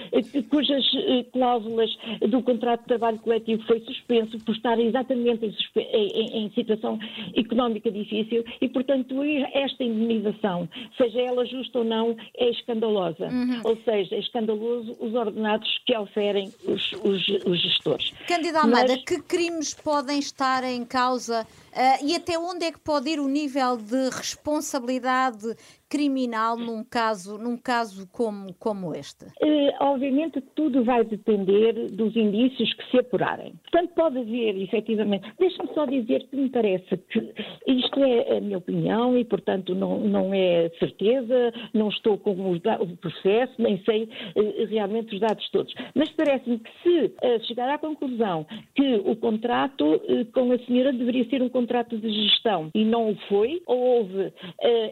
[0.51, 1.91] cujas eh, cláusulas
[2.29, 5.47] do contrato de trabalho coletivo foi suspenso por estar exatamente
[5.77, 6.99] em, em, em situação
[7.37, 9.23] económica difícil e, portanto,
[9.55, 13.27] esta indemnização, seja ela justa ou não, é escandalosa.
[13.27, 13.61] Uhum.
[13.65, 18.13] Ou seja, é escandaloso os ordenados que oferem os, os, os gestores.
[18.27, 19.05] Candida Almeida, Mas...
[19.05, 23.19] que crimes podem estar estar em causa uh, e até onde é que pode ir
[23.19, 25.57] o nível de responsabilidade
[25.93, 29.27] criminal num caso, num caso como, como este?
[29.27, 33.53] Uh, obviamente tudo vai depender dos indícios que se apurarem.
[33.71, 37.35] Portanto, pode haver, efetivamente, deixe-me só dizer que me parece que
[37.67, 42.97] isto é a minha opinião e, portanto, não, não é certeza, não estou com o
[42.97, 45.75] processo, nem sei uh, realmente os dados todos.
[45.95, 50.01] Mas parece-me que se uh, chegar à conclusão que o contrato
[50.33, 54.33] com a senhora deveria ser um contrato de gestão e não o foi, ou houve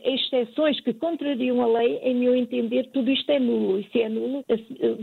[0.05, 3.79] exceções que que contrariam a lei, em meu entender, tudo isto é nulo.
[3.79, 4.45] E se é nulo,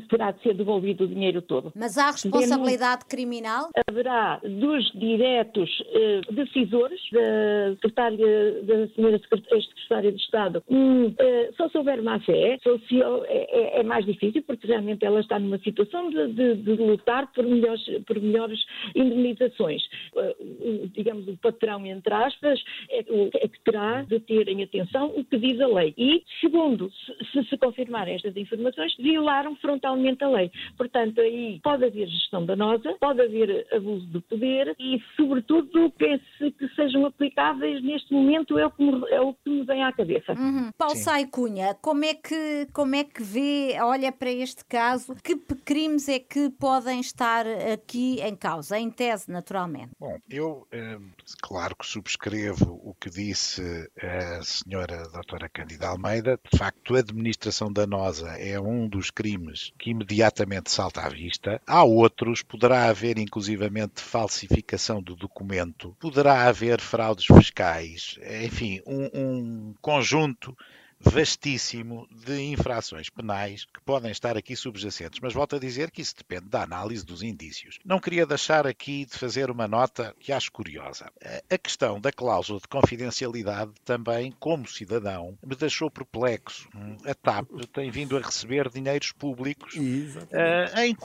[0.09, 1.71] terá de ser devolvido o dinheiro todo.
[1.75, 3.69] Mas há responsabilidade criminal?
[3.87, 11.69] Haverá dos diretos eh, decisores, da secretária, da senhora secretária de Estado, um, eh, só
[11.69, 12.57] se houver má fé,
[12.87, 16.71] se, é, é, é, mais difícil, porque realmente ela está numa situação de, de, de
[16.73, 18.59] lutar por melhores, por melhores
[18.95, 19.81] indemnizações.
[20.13, 22.59] Uh, digamos, o patrão, entre aspas,
[22.89, 25.93] é, é que terá de ter em atenção o que diz a lei lei.
[25.97, 26.91] E, segundo,
[27.31, 30.51] se se confirmarem estas informações, violaram frontalmente a lei.
[30.77, 36.67] Portanto, aí pode haver gestão danosa, pode haver abuso de poder e, sobretudo, penso que
[36.75, 40.33] sejam aplicáveis neste momento é o que me, é o que me vem à cabeça.
[40.33, 40.71] Uhum.
[40.77, 40.95] Paulo.
[40.95, 46.09] Sai Cunha, como é, que, como é que vê, olha para este caso, que crimes
[46.09, 49.91] é que podem estar aqui em causa, em tese, naturalmente?
[49.99, 50.97] Bom, eu, eh,
[51.41, 53.61] claro que subscrevo o que disse
[54.01, 59.73] a senhora doutora Cândida Cândido Almeida, de facto, a administração danosa é um dos crimes
[59.77, 61.61] que imediatamente salta à vista.
[61.67, 69.75] Há outros, poderá haver inclusivamente falsificação do documento, poderá haver fraudes fiscais, enfim, um, um
[69.81, 70.55] conjunto
[70.99, 76.15] vastíssimo de infrações penais que podem estar aqui subjacentes, mas volto a dizer que isso
[76.17, 77.79] depende da análise dos indícios.
[77.85, 81.11] Não queria deixar aqui de fazer uma nota que acho curiosa.
[81.49, 86.67] A questão da cláusula de confidencialidade também, como cidadão, me deixou perplexo.
[87.05, 90.95] A TAP tem vindo a receber dinheiros públicos uh, em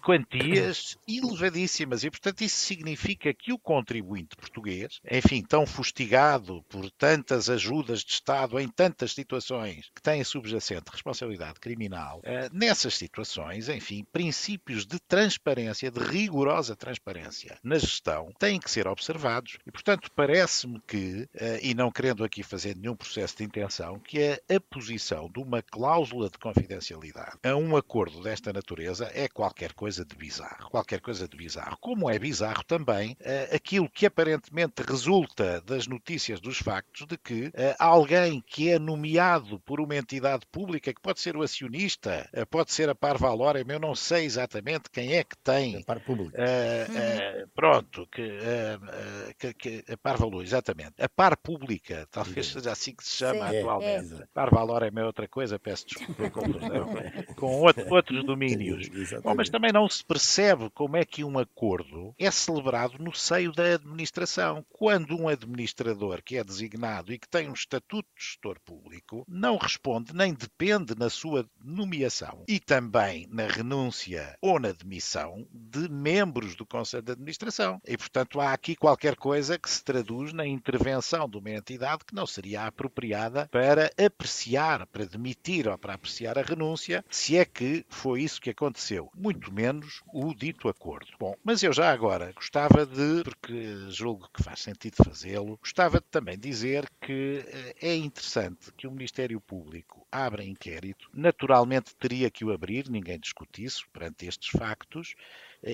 [0.00, 7.50] quantias elevadíssimas e, portanto, isso significa que o contribuinte português, enfim, tão fustigado por tantas
[7.50, 13.68] ajudas de Estado em tantas situações, situações que têm subjacente responsabilidade criminal, eh, nessas situações,
[13.68, 20.10] enfim, princípios de transparência, de rigorosa transparência na gestão, têm que ser observados e, portanto,
[20.14, 24.60] parece-me que, eh, e não querendo aqui fazer nenhum processo de intenção, que a, a
[24.60, 30.14] posição de uma cláusula de confidencialidade a um acordo desta natureza é qualquer coisa de
[30.14, 30.70] bizarro.
[30.70, 31.76] Qualquer coisa de bizarro.
[31.80, 37.46] Como é bizarro também uh, aquilo que aparentemente resulta das notícias dos factos de que
[37.46, 39.29] uh, alguém que é nomeado
[39.64, 43.64] por uma entidade pública, que pode ser o acionista, eh, pode ser a par valorem,
[43.68, 45.76] eu não sei exatamente quem é que tem.
[45.76, 46.38] A par pública.
[46.40, 50.94] Uh, uh, pronto, que, uh, que, que, a par valor, exatamente.
[50.98, 54.14] A par pública, talvez seja assim que se chama Sim, atualmente.
[54.14, 54.26] É, é.
[54.32, 56.30] Par valorem é outra coisa, peço desculpa
[57.36, 58.88] com outro, outros domínios.
[59.22, 63.52] Bom, mas também não se percebe como é que um acordo é celebrado no seio
[63.52, 64.64] da administração.
[64.68, 69.56] Quando um administrador que é designado e que tem um estatuto de gestor público não
[69.56, 76.54] responde nem depende na sua nomeação e também na renúncia ou na demissão de membros
[76.54, 77.80] do Conselho de Administração.
[77.86, 82.14] E, portanto, há aqui qualquer coisa que se traduz na intervenção de uma entidade que
[82.14, 87.84] não seria apropriada para apreciar, para demitir ou para apreciar a renúncia, se é que
[87.88, 89.10] foi isso que aconteceu.
[89.14, 91.08] Muito menos o dito acordo.
[91.18, 96.06] Bom, mas eu já agora gostava de, porque julgo que faz sentido fazê-lo, gostava de
[96.10, 99.09] também dizer que eh, é interessante que o Ministério
[99.40, 101.08] Público abra inquérito.
[101.12, 105.14] Naturalmente teria que o abrir, ninguém discute isso perante estes factos,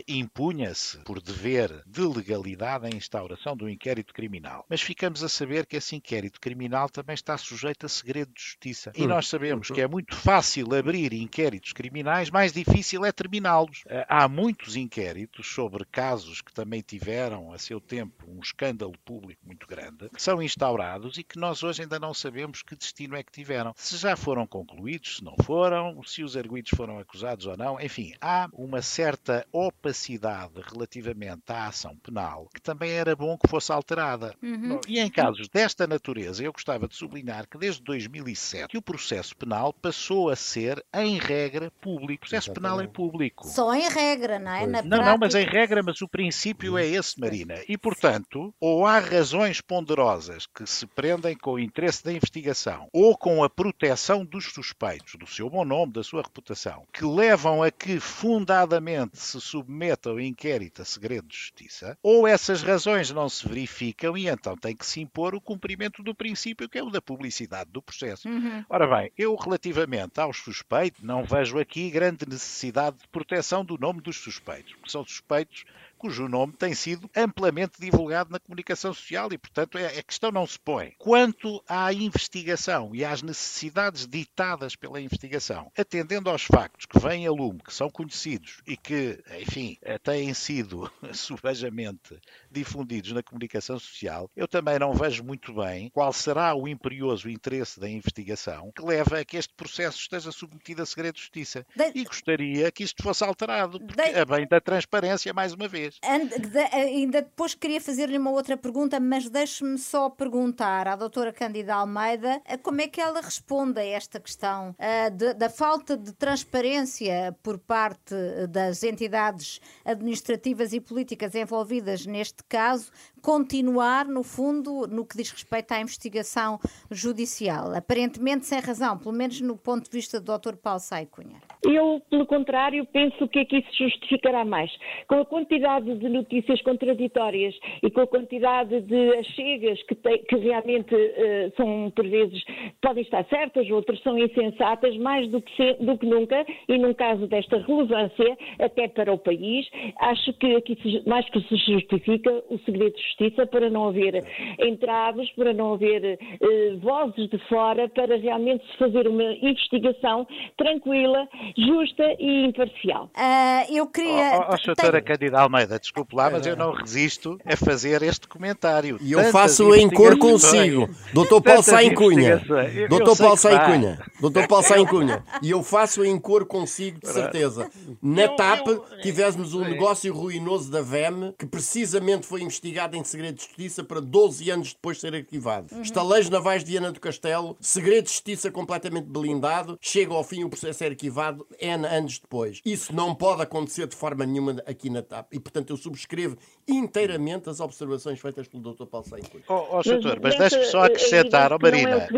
[0.09, 4.64] impunha-se por dever de legalidade a instauração do inquérito criminal.
[4.68, 8.93] Mas ficamos a saber que esse inquérito criminal também está sujeito a segredo de justiça.
[8.97, 9.09] E hum.
[9.09, 13.82] nós sabemos que é muito fácil abrir inquéritos criminais, mais difícil é terminá-los.
[13.87, 19.41] Eh, há muitos inquéritos sobre casos que também tiveram, a seu tempo, um escândalo público
[19.45, 23.22] muito grande, que são instaurados e que nós hoje ainda não sabemos que destino é
[23.22, 23.72] que tiveram.
[23.76, 28.14] Se já foram concluídos, se não foram, se os arguidos foram acusados ou não, enfim,
[28.20, 29.47] há uma certa
[29.78, 34.34] opacidade relativamente à ação penal que também era bom que fosse alterada.
[34.42, 34.80] Uhum.
[34.88, 39.72] E em casos desta natureza, eu gostava de sublinhar que desde 2007 o processo penal
[39.72, 42.24] passou a ser, em regra, público.
[42.24, 42.62] O processo Exatamente.
[42.62, 43.46] penal é público.
[43.46, 44.66] Só em regra, não é?
[44.66, 45.10] Na não, prática...
[45.10, 47.56] não, mas em regra, mas o princípio é esse, Marina.
[47.68, 53.16] E, portanto, ou há razões ponderosas que se prendem com o interesse da investigação ou
[53.16, 57.70] com a proteção dos suspeitos, do seu bom nome, da sua reputação, que levam a
[57.70, 63.46] que fundadamente se submeta o inquérito a segredo de justiça, ou essas razões não se
[63.46, 67.02] verificam e então tem que se impor o cumprimento do princípio que é o da
[67.02, 68.28] publicidade do processo.
[68.28, 68.64] Uhum.
[68.68, 74.00] Ora bem, eu relativamente aos suspeitos não vejo aqui grande necessidade de proteção do nome
[74.00, 75.64] dos suspeitos, porque são suspeitos
[75.97, 80.47] cujo nome tem sido amplamente divulgado na comunicação social e, portanto, é, a questão não
[80.47, 80.94] se põe.
[80.99, 87.30] Quanto à investigação e às necessidades ditadas pela investigação, atendendo aos factos que vêm a
[87.30, 92.18] lume, que são conhecidos e que, enfim, eh, têm sido subejamente
[92.51, 97.80] difundidos na comunicação social, eu também não vejo muito bem qual será o imperioso interesse
[97.80, 101.66] da investigação que leva a que este processo esteja submetido a segredo de justiça.
[101.74, 101.92] De...
[101.94, 104.18] E gostaria que isto fosse alterado, porque de...
[104.18, 106.72] a bem da transparência, mais uma vez vez.
[106.72, 112.40] ainda depois queria fazer-lhe uma outra pergunta, mas deixe-me só perguntar à doutora Cândida Almeida
[112.44, 117.36] eh, como é que ela responde a esta questão uh, de, da falta de transparência
[117.42, 118.14] por parte
[118.49, 122.90] das entidades administrativas e políticas envolvidas neste caso,
[123.26, 126.60] continuar, no fundo, no que diz respeito à investigação
[126.92, 127.74] judicial.
[127.74, 130.54] Aparentemente sem razão, pelo menos no ponto de vista do Dr.
[130.62, 131.40] Paulo Saicunha.
[131.64, 134.70] Eu, pelo contrário, penso que aqui se justificará mais.
[135.08, 137.52] Com a quantidade de notícias contraditórias
[137.82, 142.40] e com a quantidade de achegas que, que realmente uh, são, por vezes,
[142.80, 146.94] podem estar certas, outras são insensatas, mais do que, se, do que nunca, e num
[146.94, 149.66] caso desta relevância, até para o país,
[149.98, 154.24] acho que aqui se, mais que se justifica o segredo justiça para não haver
[154.60, 161.26] entraves, para não haver uh, vozes de fora, para realmente se fazer uma investigação tranquila,
[161.56, 163.10] justa e imparcial.
[163.16, 164.38] Uh, eu queria.
[164.38, 165.16] Oh, oh, doutora Tem...
[165.16, 168.98] Candida Almeida, desculpe lá, mas eu não resisto a fazer este comentário.
[169.00, 170.88] E eu faço em cor consigo.
[171.12, 172.42] Doutor Paulo Saim Cunha.
[172.88, 173.98] Doutor Paulo Saim Cunha.
[174.20, 175.24] Doutor Paulo Saim Cunha.
[175.42, 177.70] E eu faço em cor consigo, de certeza.
[178.02, 178.66] Na TAP
[179.02, 184.01] tivemos um negócio ruinoso da VEM que precisamente foi investigado em segredo de justiça para
[184.01, 185.74] 12 anos depois de ser arquivado.
[185.74, 185.82] Uhum.
[185.82, 190.49] Estaleiros navais de Diana do Castelo, segredo de justiça completamente blindado, chega ao fim o
[190.49, 192.61] processo é arquivado N anos depois.
[192.64, 195.32] Isso não pode acontecer de forma nenhuma aqui na TAP.
[195.32, 196.36] E, portanto, eu subscrevo
[196.66, 198.86] inteiramente as observações feitas pelo Dr.
[198.86, 199.30] Paulo Sainz.
[199.49, 202.09] Oh, oh doutor, mas, mas deixe-me só acrescentar, oh, Marina.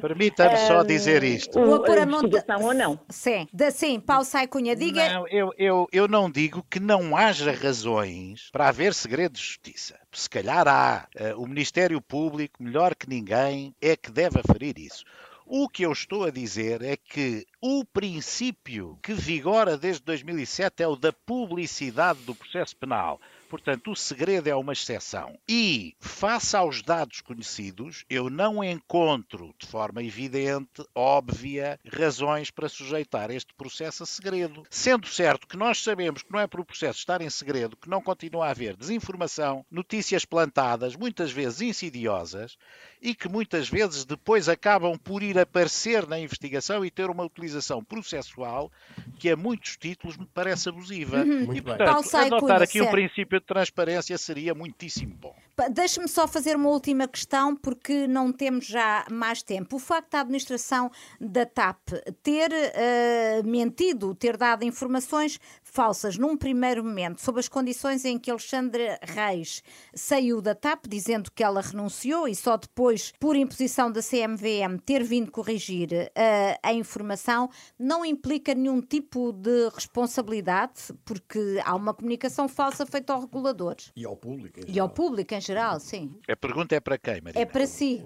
[0.00, 1.58] Permita-me só dizer isto.
[1.60, 2.98] Vou pôr a investigação ou não.
[3.08, 5.08] Sim, da, sim Paulo Saicunha, diga.
[5.08, 9.98] Não, eu, eu, eu não digo que não haja razões para haver segredo de justiça.
[10.12, 11.08] Se calhar há.
[11.14, 15.04] Uh, o Ministério Público, melhor que ninguém, é que deve aferir isso.
[15.48, 20.88] O que eu estou a dizer é que o princípio que vigora desde 2007 é
[20.88, 23.20] o da publicidade do processo penal.
[23.48, 25.38] Portanto, o segredo é uma exceção.
[25.48, 33.30] E, face aos dados conhecidos, eu não encontro de forma evidente, óbvia, razões para sujeitar
[33.30, 34.62] este processo a segredo.
[34.70, 37.88] Sendo certo que nós sabemos que não é por o processo estar em segredo que
[37.88, 42.56] não continua a haver desinformação, notícias plantadas, muitas vezes insidiosas,
[43.00, 47.84] e que muitas vezes depois acabam por ir aparecer na investigação e ter uma utilização
[47.84, 48.70] processual
[49.18, 51.18] que a muitos títulos me parece abusiva.
[51.18, 51.54] Uhum.
[51.54, 52.88] E, portanto, adotar Cunha, aqui certo.
[52.88, 55.34] um princípio de transparência seria muitíssimo bom.
[55.70, 59.76] Deixe-me só fazer uma última questão, porque não temos já mais tempo.
[59.76, 61.88] O facto da administração da TAP
[62.22, 65.40] ter uh, mentido, ter dado informações
[65.76, 69.62] falsas num primeiro momento sobre as condições em que Alexandre Reis
[69.94, 75.04] saiu da TAP, dizendo que ela renunciou e só depois, por imposição da CMVM, ter
[75.04, 82.48] vindo corrigir uh, a informação, não implica nenhum tipo de responsabilidade, porque há uma comunicação
[82.48, 83.76] falsa feita ao regulador.
[83.94, 84.60] E ao público.
[84.66, 86.18] E ao público em geral, sim.
[86.26, 87.42] A pergunta é para quem, Maria?
[87.42, 88.02] É para si.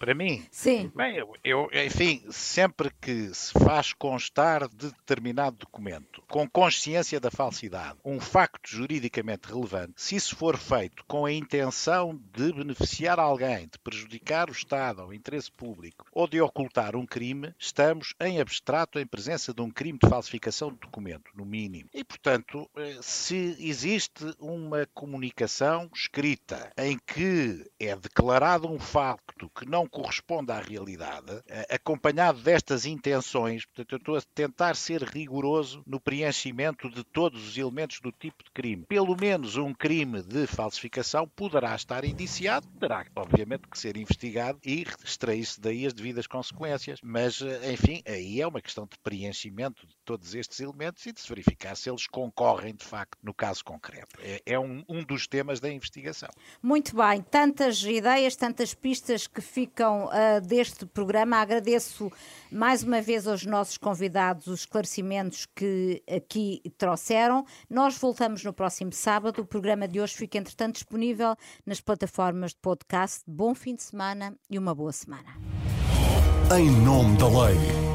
[0.00, 0.42] Para mim?
[0.50, 0.90] Sim.
[0.96, 7.30] Bem, eu, eu, enfim, sempre que se faz constar de determinado documento, com consciência da
[7.30, 13.68] falsidade, um facto juridicamente relevante, se isso for feito com a intenção de beneficiar alguém,
[13.68, 18.40] de prejudicar o Estado ou o interesse público, ou de ocultar um crime, estamos em
[18.40, 21.90] abstrato em presença de um crime de falsificação de documento, no mínimo.
[21.92, 29.68] E, portanto, eh, se existe uma comunicação escrita em que é declarado um facto que
[29.68, 35.82] não corresponde à realidade, eh, acompanhado destas intenções, portanto, eu estou a tentar ser rigoroso
[35.86, 38.86] no preenchimento de todos os elementos do tipo de crime.
[38.86, 44.86] Pelo menos um crime de falsificação poderá estar indiciado, terá, obviamente, que ser investigado e
[45.04, 47.00] extrair-se daí as devidas consequências.
[47.02, 51.20] Mas, eh, enfim, aí é uma questão de preenchimento de todos estes elementos e de
[51.20, 54.18] se verificar se eles concorrem, de facto, no caso concreto.
[54.20, 56.30] É, é um, um dos temas da investigação.
[56.62, 61.38] Muito bem, tantas ideias, tantas pistas que ficam ficam uh, deste programa.
[61.38, 62.12] Agradeço
[62.52, 67.46] mais uma vez aos nossos convidados os esclarecimentos que aqui trouxeram.
[67.68, 69.40] Nós voltamos no próximo sábado.
[69.40, 73.22] O programa de hoje fica, entretanto, disponível nas plataformas de podcast.
[73.26, 75.30] Bom fim de semana e uma boa semana.
[76.54, 77.89] Em nome da lei.